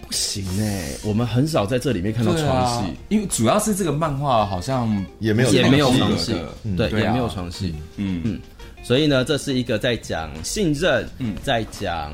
[0.07, 6.35] 不行哎，我们很少在这里面看到床戏，因为主要是这个漫画好像也没有也没有床戏，
[6.77, 8.41] 对，也没有床戏，嗯嗯。
[8.83, 12.13] 所以呢，这是一个在讲信任，嗯，在讲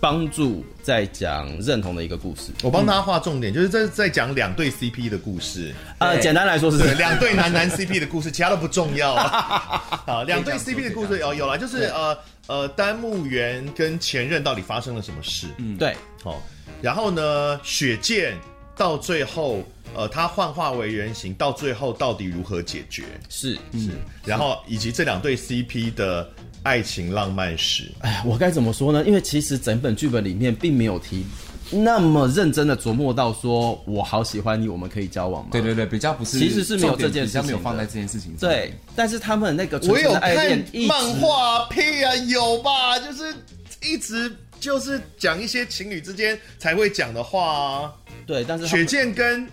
[0.00, 2.52] 帮助，在讲认同的一个故事。
[2.62, 5.74] 我帮他画重点，嗯、就是这在讲两对 CP 的故事。
[5.98, 9.14] 呃，简单来说是 两对男男 CP 的故事，其他都不重要。
[10.06, 12.16] 啊，两对 CP 的故事有有了，就是呃
[12.46, 15.48] 呃，单木原跟前任到底发生了什么事？
[15.58, 15.94] 嗯，对。
[16.22, 16.40] 好，
[16.80, 18.34] 然后呢，雪见
[18.76, 19.62] 到最后。
[19.94, 23.04] 呃，他幻化为人形，到最后到底如何解决？
[23.30, 23.90] 是是，嗯、
[24.26, 26.28] 然后以及这两对 CP 的
[26.62, 27.90] 爱情浪漫史。
[28.00, 29.02] 哎呀，我该怎么说呢？
[29.06, 31.24] 因为其实整本剧本里面并没有提
[31.70, 35.48] 那么认真的琢磨到说，我好喜欢你，我们可以交往吗？
[35.52, 38.50] 对对对，比较不是，其实是没有这件事情，没有放在这件事情上。
[38.50, 42.98] 对，但是他们那个我有看漫画，屁啊，有吧？
[42.98, 43.34] 就是
[43.82, 47.92] 一直就是讲一些情侣之间才会讲的话啊。
[48.26, 49.46] 对，但是雪见 跟。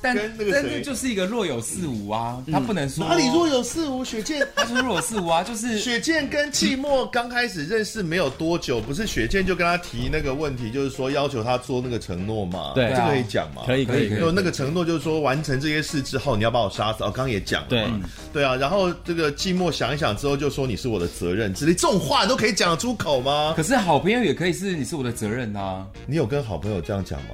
[0.00, 0.14] 但
[0.52, 4.04] 但是就是一个若有似无啊，他不能说哪里若有似无。
[4.04, 12.72] 雪见他说若有似无啊，就是 雪见跟寂寞刚开始认识没有多久，不是雪见就跟他提那个问题，就是说要求他做那个承诺嘛？
[12.74, 13.62] 对，这个可以讲嘛？
[13.64, 14.10] 可以可以。
[14.10, 17.02] 就那个承诺就是说完成这些事之后，你要把我杀死。
[17.02, 17.68] 哦，刚刚也讲了。
[17.70, 17.86] 对
[18.30, 23.54] 对啊，然后这个寂寞想一想之后，就说你是我的责任之类，这种话你都可以讲得出口吗？
[23.56, 25.86] 可是好朋友也可以是你是我的责任啊。
[26.04, 27.30] 你有跟好朋友这样讲吗？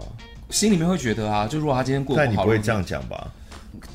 [0.51, 3.27] 心里面会觉得啊，就如果他今天过不好，但你不会这样讲吧？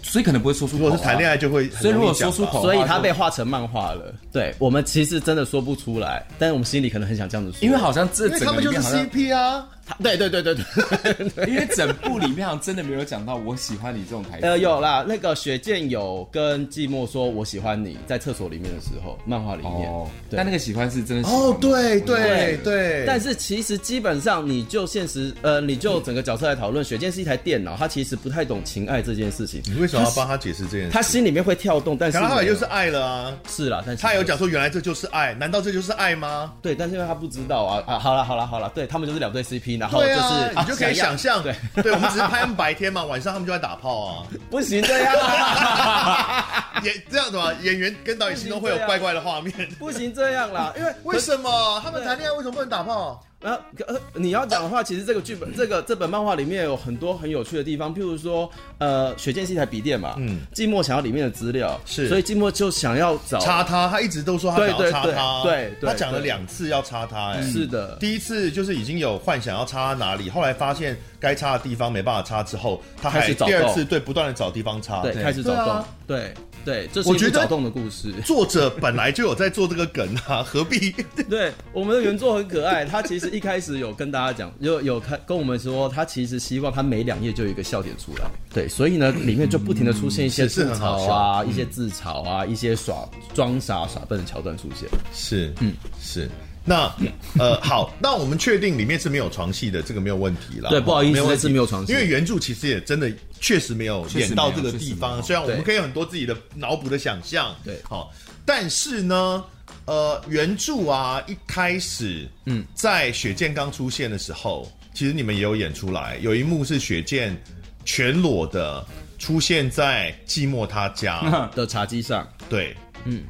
[0.02, 0.84] 所以可能不会说出口。
[0.84, 4.14] 如果是谈恋爱就会，所以如果说出口，所以他被画成漫画了。
[4.32, 9.68] 对，我们其实真的说不出来，但是我们心里可能很想这样子说，因为好像这因为他们就是 CP 啊。
[10.02, 14.46] 对对对对对， 因为整部里面好像真的没有讲到我喜欢你这种台词。
[14.46, 19.90] 呃，有啦，那个雪见有跟寂寞说我喜欢你，在厕所里面的时候，漫画里面。
[19.90, 21.30] 哦，但那个喜欢是真的。
[21.30, 23.04] 哦，对对对。
[23.06, 29.62] 但是其实基本上，你就现实，呃，你就整个角色来讨论，雪见是一台电脑，他其实不太懂情爱这件事情。
[29.66, 30.90] 你为什么要帮他解释这件事？
[30.92, 33.34] 他心里面会跳动，但是他就是爱了啊。
[33.48, 36.54] 是啦，但是他有讲说原来这就是爱，难道这就是爱吗？
[36.62, 40.56] 对，但是因为他不知道啊啊，好了好了好了，对他们就是两对 CP，然后就是。
[40.58, 45.14] 你就可以想象，对，对我们只是拍他们白天嘛，晚上他们就在打炮啊， 不行这样，
[46.84, 51.82] 演这样子嘛，演员跟导演心中会有怪怪的画面，不行这样啦，因为为什么？
[51.84, 53.22] 他们谈恋爱为什么不能打炮？
[53.46, 53.56] 呃，
[53.86, 76.34] 呃，你要讲的话，其实这个剧本， 这个这本漫画里面有很多很有趣的地方，譬如说，呃，雪见是一台笔电嘛，嗯，寂寞想要里面的资料，是，所以寂寞就想要找插他，他一直都说他想要插他，对，他讲了两次要插他，哎，是的，第一次就是已经有幻想要插他哪里，后来发现该插的地方没办法插之后，他还第二次对不断的找地方插，对，开始找洞，对。
[76.64, 78.12] 对，这是一个找洞的故事。
[78.26, 80.92] 作者本来就有在做这个梗啊，何必？
[81.30, 88.26] 对，我们的原作很可爱，他其实一开始有跟大家讲，有有看跟我们说，他其实希望他每两页就有一个笑点出来。
[88.54, 94.88] 对，所以呢，里面就不停的出现一些吐槽啊，一些自嘲啊，一些耍装傻耍笨的桥段出现。
[95.14, 96.30] 是，嗯，是。
[96.68, 96.92] 那
[97.38, 100.72] 呃好，那我们确定里面是没有床戏的，这个没有问题了。
[100.72, 105.22] 对，不好意思，这次没有床戏，因为原著其实也真的确实没有演到这个地方。
[105.22, 108.12] 虽然我们可以有很多自己的脑补的想象，对，好，
[108.46, 109.44] 但是呢，
[109.86, 117.36] 呃，原著啊一开始，嗯，在雪见刚出现的时候，其实你们也有演出来，有一幕是雪见
[117.84, 118.86] 全裸的
[119.20, 123.24] 出现在寂寞他家 的茶几上，对，嗯，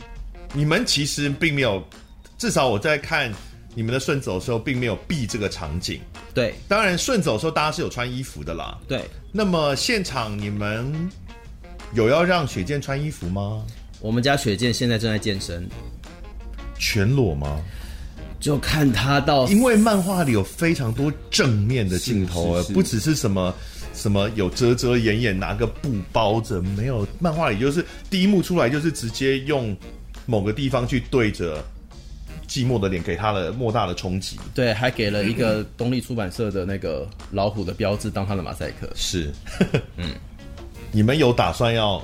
[0.53, 1.83] 你们其实并没有。
[2.37, 3.33] 至少我在看
[3.73, 6.01] 你们的顺走的时候，并没有避这个场景。
[6.33, 8.77] 对，当然顺走的时候，大家是有穿衣服的啦。
[8.89, 11.09] 对，那么现场你们
[11.93, 13.65] 有要让雪见穿衣服吗？
[14.01, 15.67] 我们家雪见现在正在健身，
[16.77, 17.61] 全裸吗？
[18.39, 23.51] 就看他到，因为漫画里有非常多正面的镜头，不只是什么
[23.93, 27.07] 什么有遮遮掩掩，拿个布包着，没有。
[27.19, 29.75] 漫画里就是第一幕出来就是直接用
[30.27, 31.63] 某个地方去对着
[32.47, 34.37] 寂寞的脸，给他了莫大的冲击。
[34.53, 38.87] 对，还给了一个东立出版社的那个老虎的标志当他的马赛克。
[38.93, 39.33] 是，
[39.97, 40.11] 嗯，
[40.91, 41.97] 你们有打算要？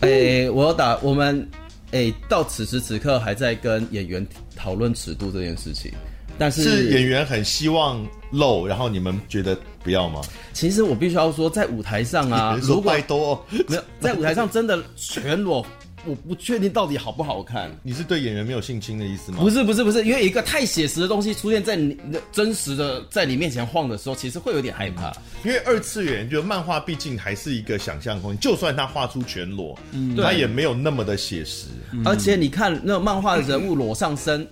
[0.00, 1.48] 哎、欸，我有打，我们
[1.92, 4.26] 哎、欸，到此时此刻还在跟演员。
[4.58, 5.92] 讨论尺度这件事情，
[6.38, 10.22] 但是，是演员很希望露，然后你们觉得不要吗？
[10.54, 15.64] 其实我必须要说，在舞台上啊，如果多没有在舞台上真的全裸，
[16.06, 17.70] 我不确定到底好不好看。
[17.82, 19.38] 你是对演员没有信心的意思吗？
[19.40, 21.96] 不是不是不是，因为一个太写实的东西出现在你
[22.30, 25.12] 真实的在你面前晃的时候，其实会有点害怕。
[25.44, 31.66] 因为二次元就漫画，毕竟还是一个想象空间，就算他画出全裸，嗯，他也没有那么的写实。
[32.04, 34.46] 而且你看那漫画的人物裸上身，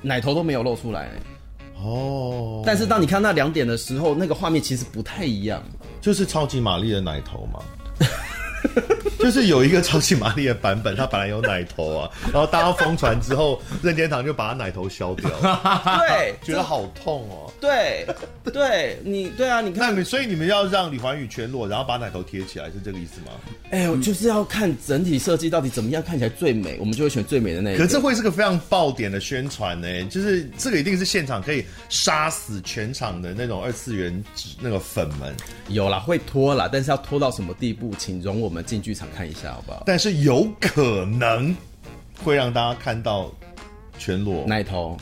[0.00, 1.10] 奶头都没有露出来。
[1.82, 2.62] 哦。
[2.64, 5.62] 但是当你看那两点的时候，那个画面其实不太一样，
[6.00, 7.60] 就是超级玛丽的奶头嘛。
[9.22, 16.00] 就是有一个超级玛丽的版本，它本来有奶头啊，然后当它疯传之后，任天堂就把它奶头削掉了。
[16.08, 17.52] 对，觉得好痛哦。
[17.60, 18.06] 对，
[18.52, 23.32] 对你，对啊，你看，所以你们要让李环宇全裸，然后把奶头贴起来，是这个意思吗？
[23.70, 27.78] 哎呦，就是要看整体设计到底怎么样看起来最美，我们就会选最美的那一个。
[27.78, 34.22] 可是这会是个非常爆点的宣传呢，就是这个一定是现场可以杀死全场的那种二次元
[34.60, 35.34] 那个粉们。
[35.68, 39.82] 有啦，会拖啦，但是要拖到什么地步，请容我们进剧场看一下，好不好？
[39.86, 41.54] 但是有可能
[42.22, 43.30] 会让大家看到
[43.98, 44.96] 全裸奶头，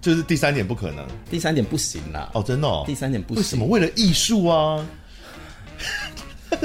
[0.00, 2.30] 就是第三点不可能，第三点不行啦。
[2.34, 3.66] 哦，真的哦，第三点不行，为什么？
[3.66, 4.86] 为了艺术啊！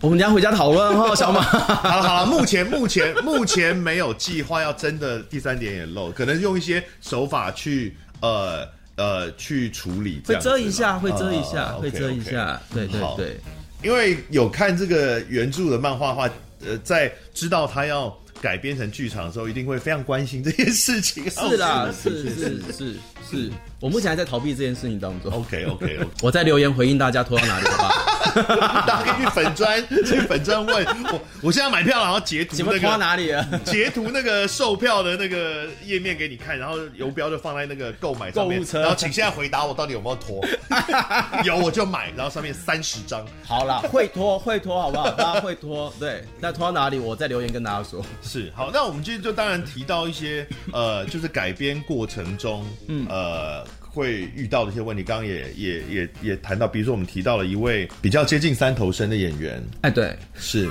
[0.00, 1.40] 我们等下回家讨论哈， 小马。
[1.42, 13.40] 好了好了，目前目前目前没有计划要真的第三点也露，可能用一些手法去呃呃去处理，会遮一下，会遮一下，会遮一下，对对对。
[13.82, 16.30] 因为有看这个原著的漫画的话，
[16.66, 21.28] 呃，在知道他要改编成剧场的时候，一定会非常关心这件事情。
[21.30, 22.96] 是啦， 是是是是，
[23.30, 25.32] 是，我目前还在逃避这件事情当中。
[25.32, 28.17] OK OK 我在留言回应大家拖到哪里了吧？
[28.86, 33.44] 大家可以去粉专去粉专问我，我现在买票，然后截图那个拖哪里了？
[33.64, 40.44] 截图那个售票的那个页面给你看，然后游标就放在那个购买上面，然后请现在回答我到底有没有拖？
[41.44, 43.24] 有我就买，然后上面三十张。
[43.44, 45.10] 好啦，会拖会拖，好不好？
[45.10, 46.98] 大家会拖，对，那拖到哪里？
[46.98, 48.04] 我再留言跟大家说。
[48.22, 53.64] 是好，那我们今天就当然提到一些呃，就是改编过程中，嗯呃。
[53.90, 60.68] 会遇到的一些问题，刚刚也也也也谈到，比如说我们提到了一位比较接近三头身的演员，哎，对，是，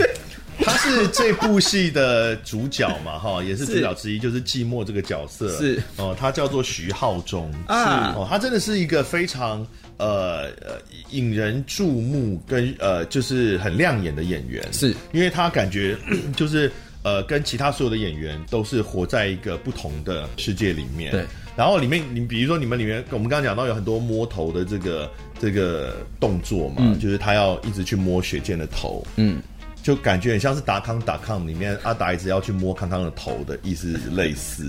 [0.60, 5.82] 他是这部戏的主角嘛，哈，也是主角之一，就是寂寞这个角色，是。
[5.96, 9.66] 哦，他叫做徐浩中，啊，哦，他真的是一个非常
[9.98, 14.94] 呃呃引人注目跟呃就是很亮眼的演员，是。
[15.12, 15.96] 因为他感觉
[16.34, 16.72] 就是
[17.06, 21.24] 呃跟其他所有的演员都是活在一个不同的世界里面，对。
[21.56, 29.40] 然后里面，你比如说你们里面，我们刚刚讲到有很多摸头的这个这个动作嘛，嗯、就是他要一直去摸雪见的头，嗯，
[29.84, 34.68] 就感觉很像是达康达康里面阿达一直要去摸康康的头的意思类似。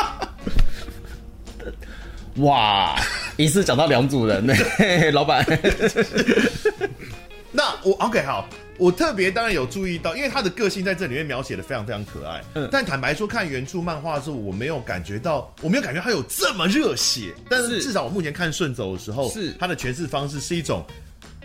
[2.36, 2.94] 哇，
[3.38, 4.54] 一次讲到两组人呢，
[5.14, 5.42] 老板。
[7.50, 8.46] 那我 OK 好。
[8.80, 12.42] 我特别当然有注意到，因为他的个性在这里面描写的非常非常可爱。
[12.54, 17.34] 嗯，但坦白说，看原著漫画的时候，我没有感觉到，我没有感觉他有这么热血。
[17.50, 20.82] 但是至少我目前看顺走的时候，是他的诠释方式是一种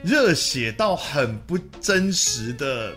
[0.01, 2.93] 热血到很不真实的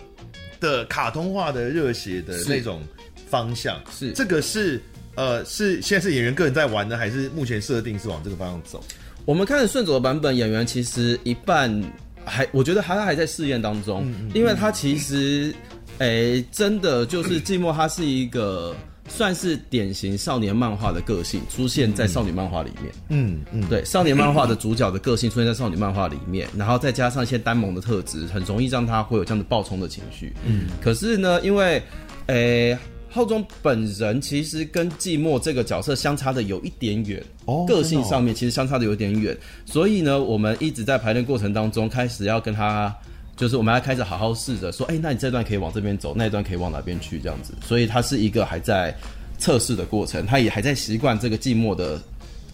[0.61, 2.81] 的卡通化的热血的那种
[3.29, 3.81] 方向。
[3.90, 4.81] 是这个是
[5.16, 8.85] 呃是现在是演员个人在玩呢，还是目前设定是往这个方向走？
[9.24, 11.83] 我们看顺走的版本，演员其实一半。
[12.28, 15.54] 还我觉得还还在试验当中，因为他其实，
[15.98, 18.76] 哎、欸，真的就是寂寞，他是一个
[19.08, 22.92] 算是典型少年漫画的个性出现在少女漫画里面。
[23.08, 30.32] 嗯嗯，对，少年漫画的主角的个性出现在少女漫画里面，然后再加上一些呆萌的特质，很容易让他会有这样的暴冲的情绪。
[30.44, 31.82] 嗯，可是呢，因为，
[32.26, 32.78] 哎、欸。
[33.10, 42.94] 浩中本人其实跟寂寞这个角色相差的有一点远，哦，个性上面其实相差的有点远，所以呢，我们一直在排练过程当中，开始要跟他，
[43.34, 48.94] 就是我们要开始好好试着说，哎，那你这段可以往这边走，那一段可以往哪边去，这样子，所以他是一个还在
[49.38, 51.98] 测试的过程，他也还在习惯这个寂寞的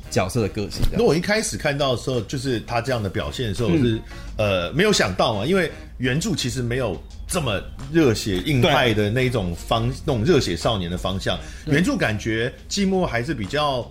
[0.09, 0.83] 角色的个性。
[0.93, 4.03] 那我一开始看到的时候，就是他这样的表现的时候是，是、嗯、
[4.37, 6.97] 呃没有想到嘛，因为原著其实没有。
[7.35, 7.61] 这么
[7.93, 11.37] 热血硬派的那种方，那种热血少年的方向。
[11.67, 13.83] 原著感觉寂寞还是比较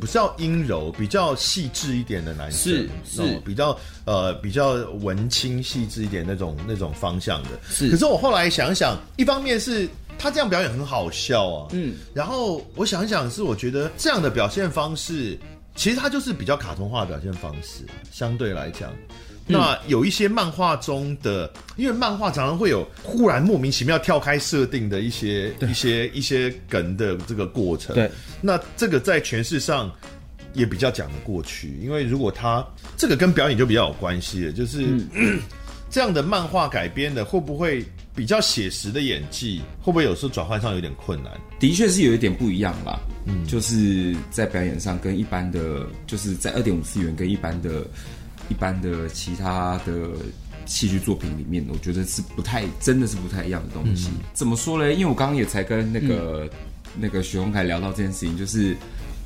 [0.00, 4.70] 不是要阴柔，比较细致一点的男生，是是比较呃比较
[5.02, 7.50] 文青细致一点那种那种方向的。
[7.68, 9.86] 是，可是我后来想想，一方面是
[10.18, 15.38] 他这样表演很好笑啊，嗯，然后我想一想，是我觉得这样的表现方式，
[15.76, 18.90] 其实他就是比较卡通化的表现方式，相对来讲。
[19.50, 27.94] 那有一些漫画中的，因为漫画常常会有忽然莫名其妙跳开设定的一些一些一些梗的这个过程。
[27.94, 28.10] 对，
[28.42, 29.90] 那这个在诠释上
[30.52, 32.62] 也比较讲得过去，因为如果他
[32.94, 34.84] 这个跟表演就比较有关系了，就是、
[35.14, 35.40] 嗯、
[35.88, 37.82] 这样的漫画改编的会不会
[38.14, 41.32] 比较写实的演技，会不会有时候转换上有点困难？
[41.58, 43.00] 的确是有一点不一样啦。
[43.24, 47.86] 嗯，就是在表演上跟一般的，就是在二点五次元跟一般的。
[48.48, 50.10] 一般的其他的
[50.66, 54.08] 戏剧作品里面，我觉得是不太，真的是不太一样的东西。
[54.08, 54.92] 嗯、怎么说呢？
[54.92, 56.50] 因为我刚刚也才跟那个、嗯、
[56.98, 58.76] 那个许宏凯聊到这件事情，就是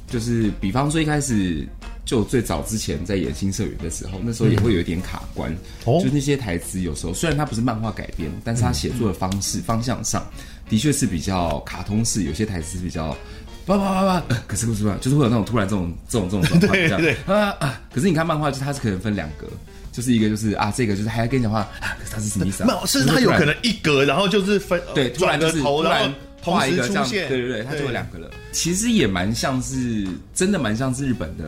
[0.07, 1.67] 就是，比方说一开始
[2.05, 5.53] 就最早之前在演新社员的时候，那时候也会有一点卡关，
[5.87, 10.25] 嗯、就那些台词有时候虽然它不是漫画改编，但是它写作的方式、嗯、方向上
[10.69, 13.17] 的确是比较卡通式，有些台词是比较。
[13.65, 14.97] 叭叭叭叭，可是不是吧？
[15.01, 17.81] 就是会有那种突然这种这种这种状况，这样对啊啊！
[17.95, 19.47] 可是你看漫画，就它是可能分两格，
[19.93, 22.81] 就是一个就是啊，这个就是还要跟你讲话，啊、可是它是什么意思啊？
[22.87, 28.29] 是它有可能一格，然后就是分对，突然就是头突然画一个这样，对对对，它就有两个了。
[28.51, 31.45] 其实也蛮像是，真的蛮像是日本的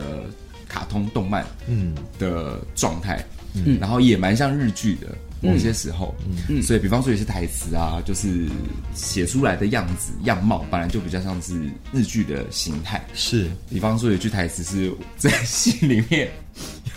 [0.69, 5.07] 卡通动漫嗯的状态，嗯，然后也蛮像日剧的。
[5.45, 6.13] 某些时候，
[6.49, 8.47] 嗯，所以比方说有些台词啊，就是
[8.93, 13.05] 写出来的样子样貌，本来就比较像是日剧的形态。
[13.13, 16.29] 是，比方说有句台词是在戏里面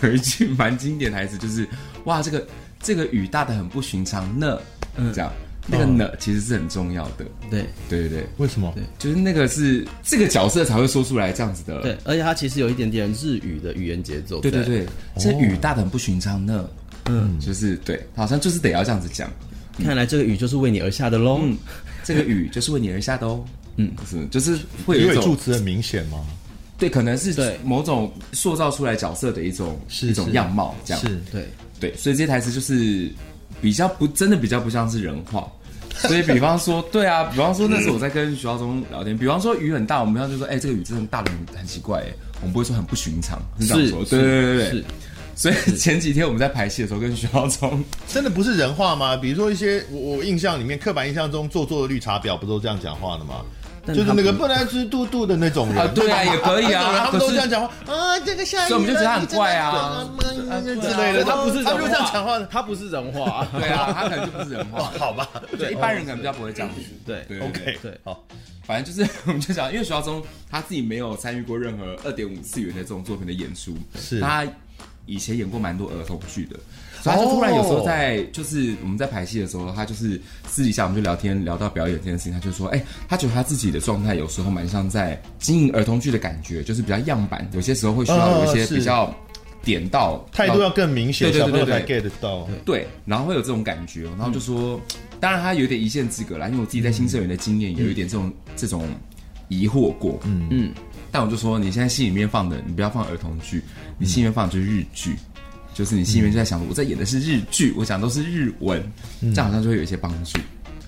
[0.01, 1.67] 有一句蛮经典台词，就是
[2.05, 2.47] 哇，这个
[2.81, 4.59] 这个雨大的很不寻常呢，
[4.95, 5.31] 嗯，这样
[5.71, 7.25] 那个呢其实是很重要的。
[7.49, 8.71] 对，对对对，为什么？
[8.75, 11.81] 对，就是那个是这个角色才会说出来这样子的。
[11.81, 14.39] 对，而且它其实有一点点日语的语言节奏。
[14.39, 14.87] 对对对，
[15.17, 16.67] 这雨大的很不寻常呢。
[17.09, 19.29] 嗯，就是对，好像就是得要这样子讲。
[19.83, 21.39] 看来这个雨就是为你而下的喽。
[21.41, 21.57] 嗯，
[22.03, 23.43] 这个雨就是为你而下的哦。
[23.77, 26.19] 嗯，是，就是会有一种助词很明显吗？
[26.77, 31.01] 对，可能是对某种塑造出来角色的一种是一种样貌，这样。
[31.01, 31.47] 是，对
[31.79, 33.09] 对，所以这些台词就是
[33.61, 35.49] 比较不真的比较不像是人话。
[36.07, 44.05] 所以比方说，对啊，比方说那时候我在跟徐浩中聊天，比方说雨很大，我们要就说，哎，这个雨真的大的很很奇怪，哎，我们不会说很不寻常，是这样说。
[44.05, 44.83] 对对对对。
[45.39, 45.51] 是。
[45.51, 49.15] 所以前几天我们在排戏的时候，跟徐浩聪真的不是人话吗？
[49.15, 53.45] 比如说一些我我印象里面刻板印象中做作的绿茶婊，不都这样讲话的吗？
[53.87, 61.23] 就是那个不能吃肚肚的那种人啊，对啊，也可以啊，他们都这样讲话啊，这个下雨，所以我们就觉得他很怪啊之类的。
[61.23, 65.27] 他不是他不是这样讲话，他不是人话，对啊，他可能就不是人话， 好吧？
[65.57, 66.81] 对，一般人可能比较不会这样子。
[67.03, 68.23] 对，OK，对，好，
[68.63, 70.21] 反正就是 我们就讲，因为徐浩中
[70.51, 74.45] 他自己没有参与过任何二点五次元的这种作品的演出，是他。
[75.09, 76.59] 以前演过蛮多儿童剧的，
[77.01, 89.13] 所以他就突然有时候在，就是我们在排戏的时候，他就是私底下我们就聊天聊到表演这件事情，他就说，哎，他觉得他自己的状态有时候蛮像在经营儿童剧的感觉，就是比较样板，有些时候会需要有一些比较
[89.63, 94.79] 点到态度要更明显，对对对对，get 到，对，然后会有这种感觉，然后就说，
[95.19, 98.87] 当然他有点一线之隔啦，因为我自己在新社员的经验有一点这种这种
[99.47, 100.47] 疑惑过，嗯。
[100.51, 100.71] 嗯。
[101.11, 103.63] 但我就说，你现在心里面放的，你不要放儿童剧，
[103.97, 105.41] 你心里面放的就是日剧，嗯、
[105.73, 108.81] 就是你心里面就在想，我在演的是日剧，我讲的都是日文，
[109.21, 110.39] 嗯、这样好像就会有一些帮助。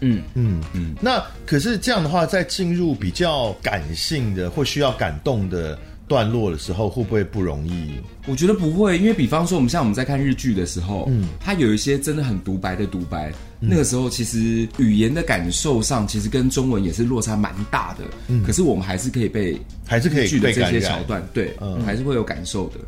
[0.01, 0.95] 嗯嗯嗯。
[0.99, 5.77] 那可是这样的话，在进入比较感性的或需要感动的
[6.11, 7.93] 段落的时候，会不会不容易？
[8.27, 13.31] 我觉得不会，因为比方说，我们像我们在看日剧的时候，嗯，它有一些真的很独白的独白。
[13.61, 18.03] 那个时候，其实语言的感受上，其实跟中文也是落差蛮大的。
[18.27, 19.57] 嗯，可是我们还是可以被，
[19.87, 22.79] 还是可以剧的这些桥段，对，嗯，还是会有感受的，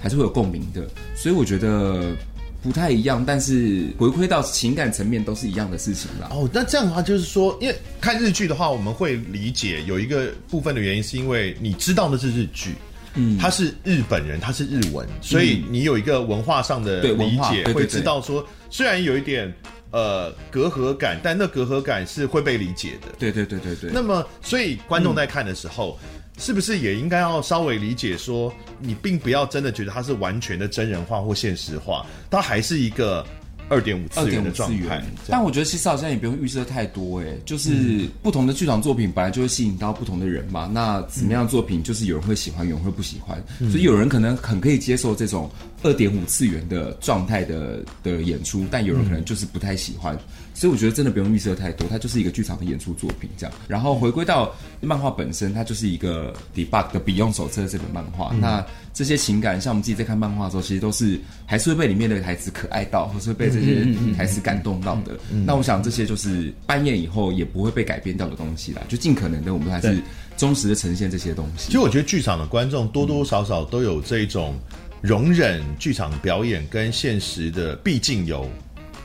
[0.00, 0.86] 还是会有共鸣的。
[1.16, 2.14] 所以我觉得
[2.62, 6.28] 不太一样，但是回归到情感层面都是一样的事情啦。
[6.30, 12.74] 哦，那这样的话就是说，因为看日剧的话，我们会理解有一个部分的原因，是因为你知道的是日剧，
[13.14, 19.52] 嗯，他是日本人，他是日文，所以你有一个文化上的理解，会知道说，虽然有一点。
[19.90, 23.08] 呃，隔阂感，但那隔阂感是会被理解的。
[23.18, 23.90] 对对对对对。
[23.90, 33.26] 那么，所以观众在看的时候，嗯、是不是也应该要稍微理解说，你并不要真的觉得它是完全的真人化或现实化，它还是一个
[33.68, 35.02] 二点五次元的状态。
[35.28, 40.70] 但我觉得其实好像也不用预设太多，哎，就是不同的剧场作品本来就会吸引到不同的人嘛。
[40.72, 45.50] 那怎么样的作品就是有人会喜欢，有人会不喜欢，所以有人可能很可以接受这种
[45.82, 50.18] 二点五次元的状态的的演出，但有人可能就是不太喜欢。
[50.54, 53.54] 所以我觉得真的不用预设太多，它就是一个剧场的演出作品这样。
[53.68, 58.30] 然后回归到漫画本身，它就是一个 debug 的笔用手册这本漫画。
[58.32, 61.16] 嗯、那这些情感，像我们自己在看漫画的时候，其实都是
[61.46, 65.16] 还是会被里面的台词可爱到，或是会被这些台词感动到的。
[65.46, 70.02] 那我想这些就是半夜以后也不会被改变掉的东西啦，就尽可能的我们还是
[70.36, 71.66] 忠实的呈现这些东西。
[71.66, 74.58] 其实我觉得剧场的观众多多少少都有这种
[75.00, 78.48] 容忍剧场表演跟现实的，毕竟有。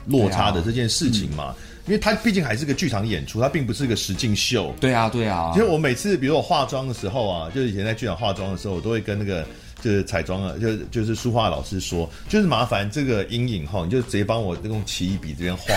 [0.08, 4.76] 落差的这件事情嘛，啊嗯、因为它毕竟还是个剧场演出，它并不是个实境秀。
[4.82, 5.52] 对啊，对啊。
[5.54, 9.48] 其实我每次，比如我化妆的时候啊，就是以前在剧场化妆的时候，我都会跟那个
[9.84, 15.74] 就是彩妆啊，就就是书画老师说，就是麻烦这个阴影哈，你就直接帮我用奇异笔这边画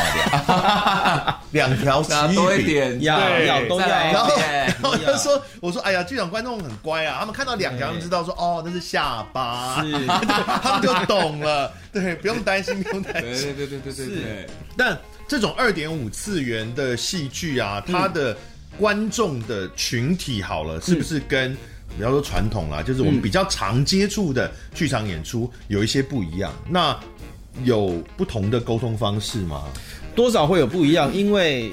[1.51, 3.89] 两 两条奇异笔，多一点，要对要都要。
[3.89, 9.93] 然后然后我就说，我说哎呀，剧场观众很乖啊，他们看到两条就知道说，哦，那是下巴，是
[10.63, 11.73] 他们就懂了。
[11.93, 13.55] 对，不用担心，不用担心。
[13.55, 14.15] 对对对对对对。
[14.15, 14.97] 是，但
[15.27, 18.37] 这种二点五次元的戏剧啊，它的
[18.79, 21.57] 观众的群体好了，是不是跟
[21.97, 26.53] 比方说传统啦，就是我们比较常接触的剧场演出有一些不一样？
[26.69, 26.99] 那
[27.65, 29.65] 有不同的沟通方式吗？
[30.15, 31.71] 多少会有不一样，因为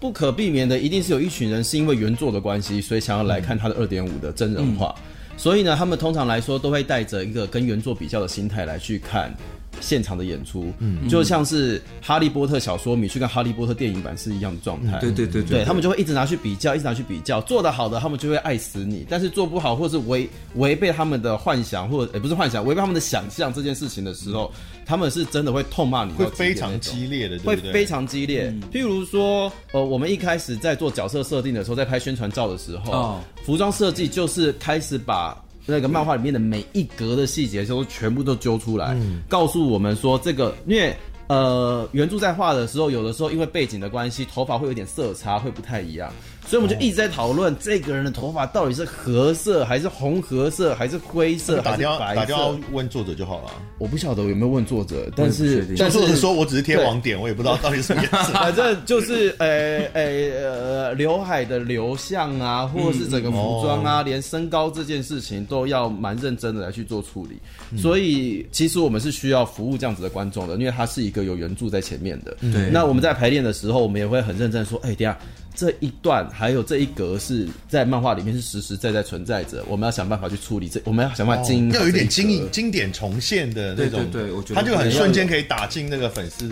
[0.00, 4.94] 不可避免的，一定是有一群人是因为原作的关系，所以想要来看他的二点五的真人化。
[5.36, 9.32] 所以呢，他们通常来说都会带着一个跟原作比较的心态来去看。
[9.80, 14.98] 现场的演出，嗯，就像是《哈利波特》小说迷去看《哈利波特》电影版是一样的状态。
[14.98, 17.40] 对对对对，对他们就会一直拿去比较，一直拿去比较。
[17.42, 24.52] 做得好的，他们就会爱死你；但是做不好，或是违违背他们的幻想，或者也不是幻想，违背他们的想象这件事情的时候，
[24.84, 28.52] 他们是真的会痛骂你，会非常激烈的，会非常激烈。
[28.72, 35.36] 譬如说，呃，我们一开始在做角色设定的时候，在拍宣传照的时候，哦，服装设计就是开始把。
[35.70, 40.96] 那个漫画里面的每一格的细节都全部都揪出来，嗯、告诉我们说这个，因为
[41.26, 46.10] 呃原著在画的时候，有的时候因为背景的关系，头发会有点色差，会不太一样。
[46.48, 52.14] 所以我们就一直在讨论这个人的头发到底是褐色还是红褐色还是灰色还是白色？
[52.14, 53.50] 打电话问作者就好了。
[53.76, 58.32] 我不晓得有没有问作者，但是但是说我只是贴网点，我也不知道到底什么颜色。
[58.32, 67.38] 反正就是呃呃呃刘海的流向啊，或者是整个服装啊，连身高这件事情都要蛮认真的来去做处理。
[67.78, 72.34] 所以其实我们是需要服务这样子的观众的，因为他是一个有原著在前面的。
[72.40, 72.70] 对。
[72.70, 75.18] 那我们在排练的时候，我们也会很认真的说，哎，等下。
[75.58, 86.48] 这一段还有这一格是在漫画里面是实实在在存在着，我们要想办法去处理这，我们要想办法经营、哦，要有一点经营经典重现的那种，对，对，对，我觉得他就很瞬间可以打进那个粉丝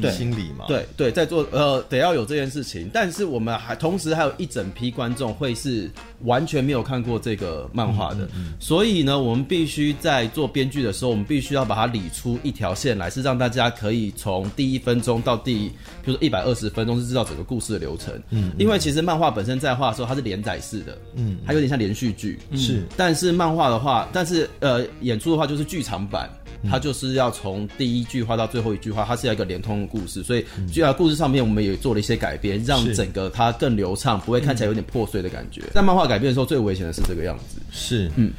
[0.00, 0.66] 的心里嘛。
[0.68, 5.90] 对对，在做呃得要有这件事情，但是我们还同时还有一整批观众会是
[6.22, 15.70] 完全没有看过这个漫画的，嗯嗯嗯、所以呢，我们必须在做编剧的时候，我们必须要把它理出一条线来，是让大家可以从第一分钟到第，
[16.04, 18.14] 比如说一百二十分钟是知道整个故事的流程。
[18.44, 18.52] 嗯。
[18.58, 22.82] 因为其实漫画本身在画的时候，它是连载式的，嗯，它有点像连续剧，是。
[22.96, 26.28] 但是漫画的话，但是呃，演出的话就是剧场版，
[26.70, 35.62] 它就是要从第一句话到最后一句话，它是要一个连通的故事，所以就故事上面我们也做了一些改编，让整个它更流畅，不会看起来有点破碎的感觉。
[35.72, 38.32] 在漫画改编的时候，最危险的是这个样子，是，嗯，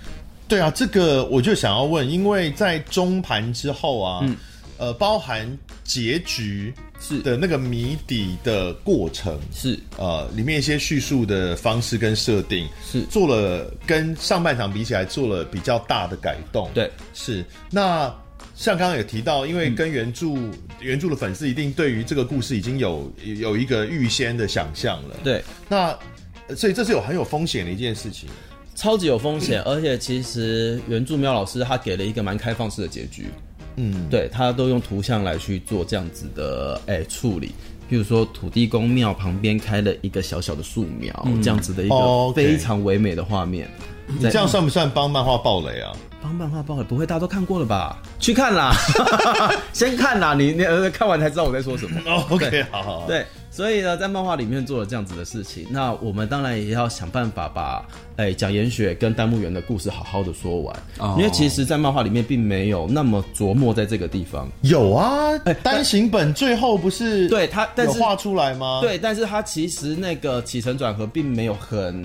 [0.47, 4.20] 对啊，这个我就想要问，因为在中盘之后啊。
[4.24, 4.36] 嗯
[4.78, 16.69] 呃，包含结局是的那个谜底的过程是呃，里面一些叙述的方式跟设定是做了跟上半场比起来做了比较大的改动。
[16.73, 17.45] 对，是。
[17.71, 18.13] 那
[18.53, 25.15] 像刚刚也提到，因为跟原著、嗯、原著的粉丝一定对于这个故事已经有有一个预先的想象了。
[25.23, 25.97] 对，那
[26.55, 28.30] 所以这是有很有风险的一件事情，
[28.76, 29.61] 超级有风险。
[29.63, 33.28] 而且其实原著喵老师他给了一个蛮开放式的结局。
[33.78, 37.51] 嗯，对，他都用图像来去做这样子的哎处理，
[37.89, 43.69] 比如说土地公庙旁边开了一个小小的树苗，嗯、这样子的一个非常唯美的画面。
[44.07, 45.91] 你这样算不算帮漫画爆雷啊？
[46.21, 48.01] 帮漫画爆雷不会，大家都看过了吧？
[48.19, 48.71] 去看啦，
[49.73, 51.99] 先看啦，你你看完才知道我在说什么。
[52.05, 53.07] 哦，OK，好好好。
[53.07, 53.26] 对。
[53.56, 57.88] 所以呢，在漫画里面做了这样子的事情，那我们当然也要想办法把
[58.18, 64.51] 哎蒋严雪跟丹木园的故事好好的说完，哦、因为其实，在漫画里面并没有那么琢磨在这个地方。
[64.64, 68.82] 有啊，哎，单行本最后不是对他，但是画出来吗？
[68.82, 72.03] 对，但是他其实那个起承转合并没有很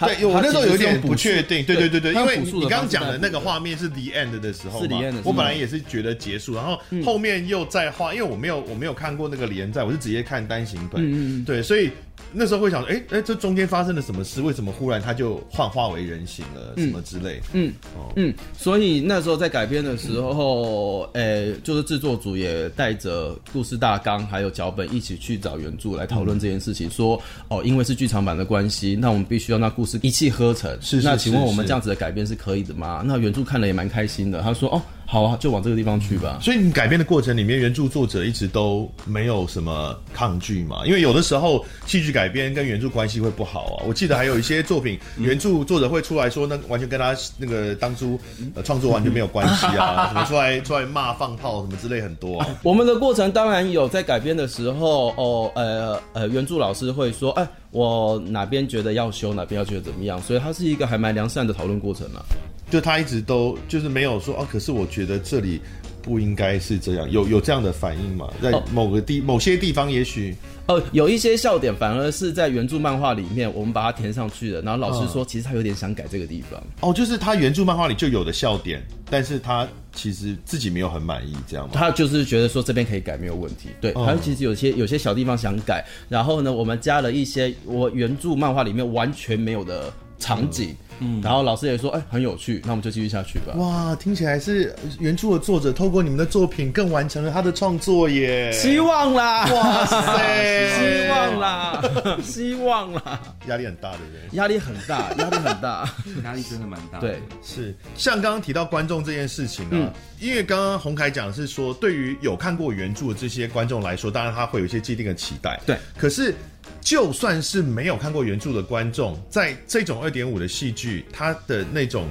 [0.00, 11.90] 对，我那时候有点不确定，对对对对，因为你刚刚讲的那个画面是 the end 的时候嘛，我本来也是觉得结束，然后后面又再画，因为我没有我没有看过那个连载，我是直接看单行本，对，所以。
[12.32, 14.40] 那时候会想，哎、欸、哎、欸，这中间发生了什么事？
[14.40, 16.74] 为什么忽然他就幻化为人形了？
[16.76, 17.40] 什么之类？
[17.52, 26.88] 嗯，哦、嗯，所以那时候在改编的时候，哎、嗯欸，就是制作组也带着故事大纲还有脚本一起去找原著来讨论这件事情。
[26.88, 30.70] 嗯、说，哦，因为是剧场版的关系，那我们必须要那故事一气呵成。
[30.80, 31.08] 是，是，是，是。
[31.08, 33.02] 那请问我们这样子的改编是可以的吗？
[33.04, 34.82] 那原著看了也蛮开心的，他说，哦。
[35.10, 36.38] 好啊，就往这个地方去吧。
[36.42, 40.84] 所以你改编的过程里面，原著作者一直都没有什么抗拒嘛？
[40.84, 43.84] 因为有的时候戏剧改编跟原著关系会不好啊。
[43.88, 48.20] 我记得还有一些作品，原著作者会出来说，那完全跟他那个当初
[48.54, 52.46] 呃创作完全没有关系啊， 什么出来出来骂放炮什么之类很多啊。
[52.62, 62.24] 我们的过程当然有在改编的时候，哦，呃呃，原著老师会说，哎，我哪边觉得要修，哪边要觉得怎么样，所以它是一个还蛮良善的讨论过程啊。
[62.70, 65.58] 就他一直都就是没有说哦，可是我觉得这里
[66.02, 68.28] 不应该是这样，有有这样的反应吗？
[68.42, 74.60] 在某个地、哦、某些地方，也许哦，有一些笑点反而是在原著漫画里面，我们把它填上去的。
[74.60, 76.62] 然后老师说，其实他有点想改这个地方。
[76.80, 79.66] 哦，就是他原著漫画里就有的笑点，但是他
[79.98, 81.72] 其实自己没有很满意，这样吗？
[81.74, 83.70] 他就是觉得说这边可以改，没有问题。
[83.80, 90.70] 对，他其实有些有些小地方想改，然后呢，我们加了一些我原著漫画里面完全没有的场景。
[90.70, 93.54] 嗯嗯，然后老师也说，哎、欸，很有趣，那我们就继续下去吧。
[93.56, 98.50] 哇，听起来是原著的作者透过你们的作品更完成了他的创作耶！
[98.52, 99.46] 希望啦！
[99.52, 100.68] 哇塞！
[100.78, 101.82] 希望啦！
[102.22, 103.20] 希望啦！
[103.46, 105.94] 压力很大的人，压力很大，压力很大，
[106.24, 106.98] 压力真的蛮大。
[106.98, 115.60] 对，是像刚刚提到观众这件事情啊，嗯、因为刚刚洪凯讲的是说，对于有看过原著的这些观众来说，当然他会有一些既定的期待。
[115.66, 116.34] 对，可是。
[116.80, 122.08] 就算是没有看过原著的观众，在这种二点五的戏剧，它的那种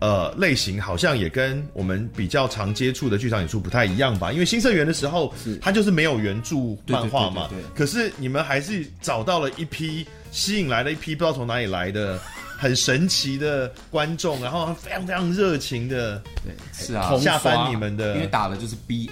[0.00, 4.32] 呃类型，好像也跟我们比较常接触的剧场演出不太一样吧？
[4.32, 7.48] 因为新社员的时候，是它就是没有原著漫画嘛。
[7.48, 7.76] 对对对对对。
[7.76, 12.18] 可是你们还是找到了一批吸引来了一批不知道从哪里来的
[12.58, 19.08] 很神奇的观众，然后非常非常热情的，对，是啊，下翻你们的，因为打的就是 BL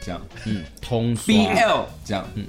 [0.00, 2.46] 这样，嗯，通 BL 这样，嗯。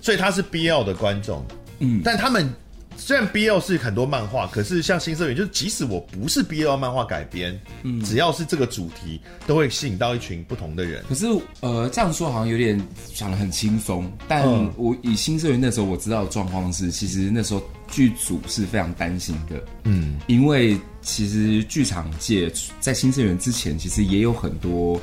[0.00, 1.42] 所以他是 BL 的观众，
[1.78, 2.52] 嗯，但他们
[2.96, 11.04] 虽然 BL 是很多漫画，可是像新社员，就是即使我不是 BL 漫画改编，嗯，只要是这个主题，都会吸引到一群不同的人。
[11.08, 11.26] 可是，
[11.60, 12.80] 呃，这样说好像有点
[13.14, 14.44] 讲的很轻松，但
[14.76, 25.00] 我以新社员那时候我知道的状况是，其实那时候剧组是非常担心的，嗯，因为其实剧场界在新社员之前，其实也有很多。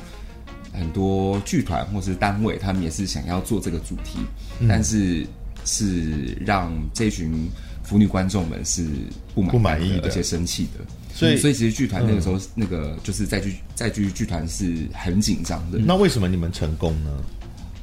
[0.74, 4.20] 很多剧团或是单位，他们也是想要做这个主题，
[4.58, 5.22] 嗯、但是
[5.66, 7.46] 是让这群
[7.82, 8.86] 腐女观众们是
[9.34, 10.84] 不满不满意的，而且生气的。
[11.14, 15.78] 所以，所以其实剧团那个时候，嗯、那个就是在剧在剧剧团是很紧张的。
[15.78, 17.10] 那为什么你们成功呢？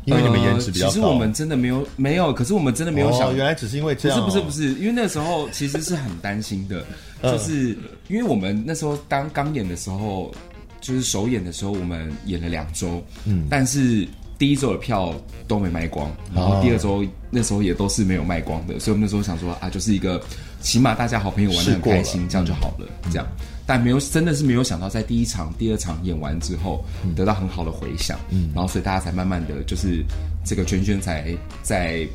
[0.05, 0.93] 因为你们颜值比较高。
[0.93, 4.25] 其实我们真的没有没有，可是我们真的没有想，哦、原来只是因为这样、哦。
[4.25, 6.83] 不是不是不是，因为那时候其实是很担心的，
[7.21, 7.77] 就是
[8.07, 10.33] 因为我们那时候当刚演的时候。
[10.81, 14.07] 就是首演的时候，我们演了两周，嗯，但是
[14.39, 15.13] 第一周的票
[15.47, 20.19] 都没卖光，然后第二周那时候也都是没有卖光的，所以我们那时候想说啊，就是一个
[20.61, 23.27] 起码大家好朋友玩的很开心，这样就好了，这样。
[23.67, 26.83] 但没有，真的是没有想到，在第一场、第二场演完之后，
[27.15, 30.03] 得到很好的回响，嗯，然后所以大家才慢慢的就是
[30.43, 32.07] 这个圈圈才在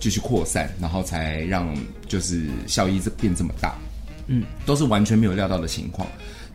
[0.00, 1.68] 继续扩散，然后才让
[2.06, 3.76] 就是效益这变这么大，
[4.28, 6.06] 嗯，都是完全没有料到的情况。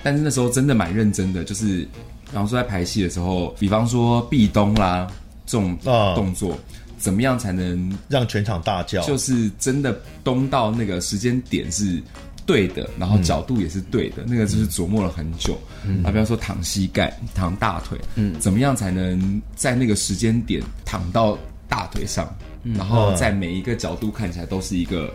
[0.01, 1.87] 但是那时候真的蛮认真的，就是，
[2.33, 5.07] 然后说在排戏的时候，比方说壁咚啦
[5.45, 5.77] 这种
[6.15, 6.57] 动作，啊、
[6.97, 9.01] 怎么样才能让全场大叫？
[9.03, 12.01] 就是真的咚到那个时间点是
[12.45, 15.57] 对的，然后角度也是对的，嗯、那个就是琢磨了很久。
[15.85, 21.37] 嗯，啊，比方说躺膝盖、躺大腿，嗯，怎么样才能在那个时间点躺到
[21.69, 22.27] 大腿上，
[22.63, 25.13] 嗯、然后在每一个角度看起来都是一个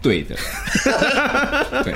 [0.00, 0.36] 对的，
[1.82, 1.94] 对。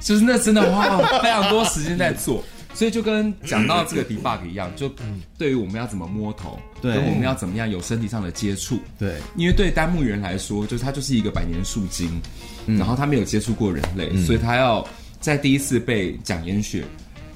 [0.00, 2.42] 就是那真的花非常多时间在做，
[2.74, 4.90] 所以就跟讲到这个 debug 一样，就
[5.36, 12.20] 对于我们要怎么摸头，对，跟我们要怎么样有身体上的接触，对，因为对丹木人来说，就是他就是一个百年树精，
[12.66, 14.86] 然后他没有接触过人类，所以他要
[15.20, 16.84] 在第一次被讲烟雪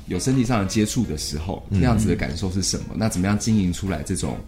[0.07, 2.95] 有身体上的接触的时候，那样子的感受是什么？
[2.97, 4.39] 那怎么样经营出来这种，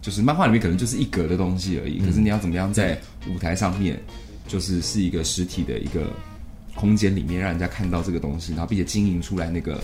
[0.00, 4.00] 就是漫画里面可能就是一格的东西而已，可是你要怎么样在舞台上面，
[4.46, 6.10] 就是是一个实体的一个。
[6.76, 9.82] 空间里面让人家看到这个东西，然后并且经营出来那个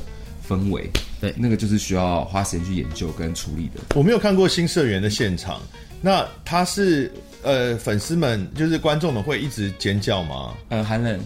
[0.48, 0.88] 氛围，
[1.20, 3.80] 对，那个就是需要花时间去研究跟处理的。
[3.94, 5.60] 我没有看过新社员的现场，
[6.00, 10.54] 那他是呃粉丝们就是观众们会一直尖叫吗？
[10.68, 11.18] 呃，寒冷，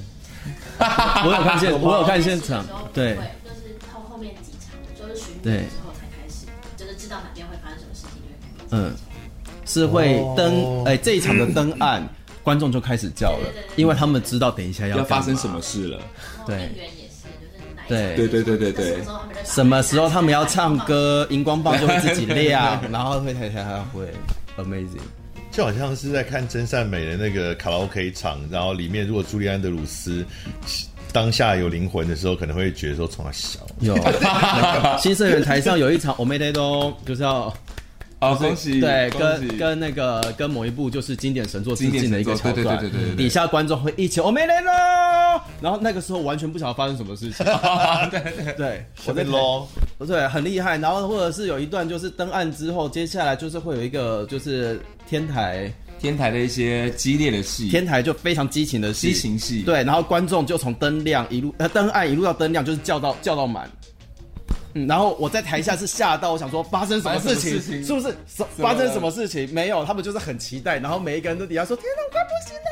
[0.78, 2.64] 我有看现，我有看现场，
[2.94, 3.14] 对，
[3.44, 6.46] 就是后后面几场就是巡演之后才开始，
[6.76, 8.94] 就是知道哪边会发生什么事情，嗯，
[9.66, 12.08] 是会登哎这一场的登岸，
[12.42, 16.00] 观众就开始叫了，因为他们知道等一下要发生什么事了，
[16.46, 16.70] 对。
[17.90, 18.16] 对。
[18.16, 18.96] 对对对对对，
[19.44, 24.08] 什么时候他们要唱歌，荧光棒就会自己亮，然后会台下会
[24.56, 25.02] amazing，
[25.50, 30.24] 就好像是在看真善美的那个卡拉 OK 场，然后里面如果朱利安德鲁斯
[31.12, 33.58] 当下有灵魂的时候，可能会觉得说从他小。
[33.80, 33.94] 有。
[34.98, 37.52] 新社员台上有一场我没得都就是要。
[38.20, 38.80] 好，恭喜！
[38.80, 47.46] 对，跟跟那个跟某一部就是经典神作致敬的一个桥段，对对对对，底下观众会一起我没来喽，然后那个时候完全不晓得发生什么事情，
[48.12, 49.66] 对对对，我在喽，
[49.96, 50.76] 不对，很厉害。
[50.76, 63.70] 然后或者是有一段就是登岸之后，接下来就是会有一个就是天台天台的一些激烈的戏，天台就非常激情的戏，激情戏，对，然后观众就从灯亮一路呃登岸一路到灯亮，就是叫到叫到满。
[64.74, 67.50] 嗯，然后我在台下是吓到，我想说发生什么事情？
[67.52, 68.14] 事情是不是
[68.56, 69.48] 发生什么事情？
[69.52, 72.62] 没有，他们就是很期待，然后每一个人都底下说：“天哪，我快不行了！”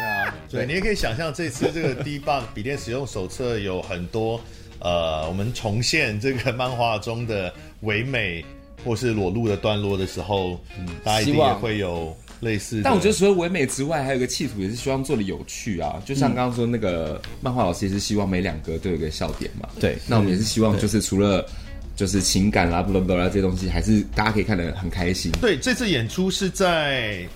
[0.00, 4.40] 对啊，对，你也可以想象这次这个 Debug 笔电使用手册有很多
[4.78, 8.44] 呃，我们重现这个漫画中的唯美
[8.84, 12.16] 或是裸露的段落的时候，嗯，大家一定也会有。
[12.40, 16.02] 类似，但我觉得除了唯美之外，还有一个企图，也是希望做的有趣啊。
[16.04, 19.68] 就像刚刚说那个漫画老师也是希望每两格都有一个笑点嘛。
[19.78, 21.46] 对，那我们也是希望就是除了
[21.94, 25.30] 就是情感啦、不啦不啦这些东西，还是大家可以看得很开心。
[25.40, 27.28] 对，这次演出是在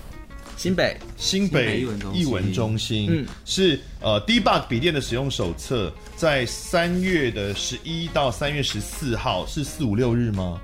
[0.57, 10.59] 新北新北艺文中心，嗯，是呃 Debug 笔电的使用手册，在三月的十一到三月十四号，是四五六日吗？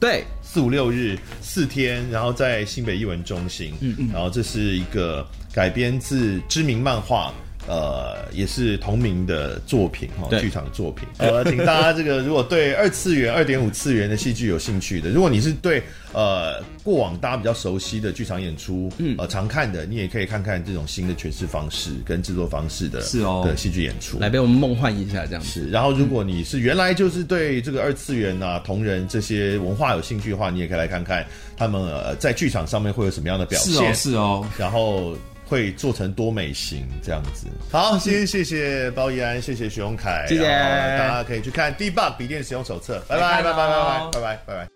[0.00, 0.24] 对。
[0.42, 7.34] 四五六日四天，然后在新北艺文中心，嗯嗯，然后这是一个改编自知名漫画，
[7.66, 11.08] 呃，也是同名的作品哈，剧场作品。
[11.18, 25.68] 呃，请大家这个如果对二次元、二点五次元的戏剧有兴趣的，如果你是对呃过往大家比较熟悉的剧场演出，嗯，呃常看的，你也可以看看这种新的诠释方式跟制作方式的，是哦，的戏剧演出，来被我们梦幻一下这样子。
[25.70, 31.24] 然后，如果你是原来就是对这个二次元啊、同人这些文化有兴趣的话，你也可以来看看
[31.56, 35.16] 他们呃在剧场上面会有什么样的表现，是哦，是哦，然后。
[35.54, 37.46] 会做成多美型这样子。
[37.70, 43.00] 好，先谢谢包奕安，谢谢徐永凯，谢谢大家可以去看 Debug 笔电使用手册。
[43.08, 44.68] 拜拜拜拜拜拜拜拜拜拜。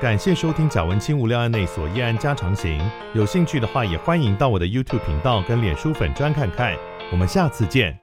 [0.00, 2.80] 感谢收听贾文清无聊案内所夜案家常行。
[3.12, 6.76] 有兴趣的话，也欢迎到我的 YouTube 频道跟脸书粉专看看。
[7.10, 8.01] 我们下次见。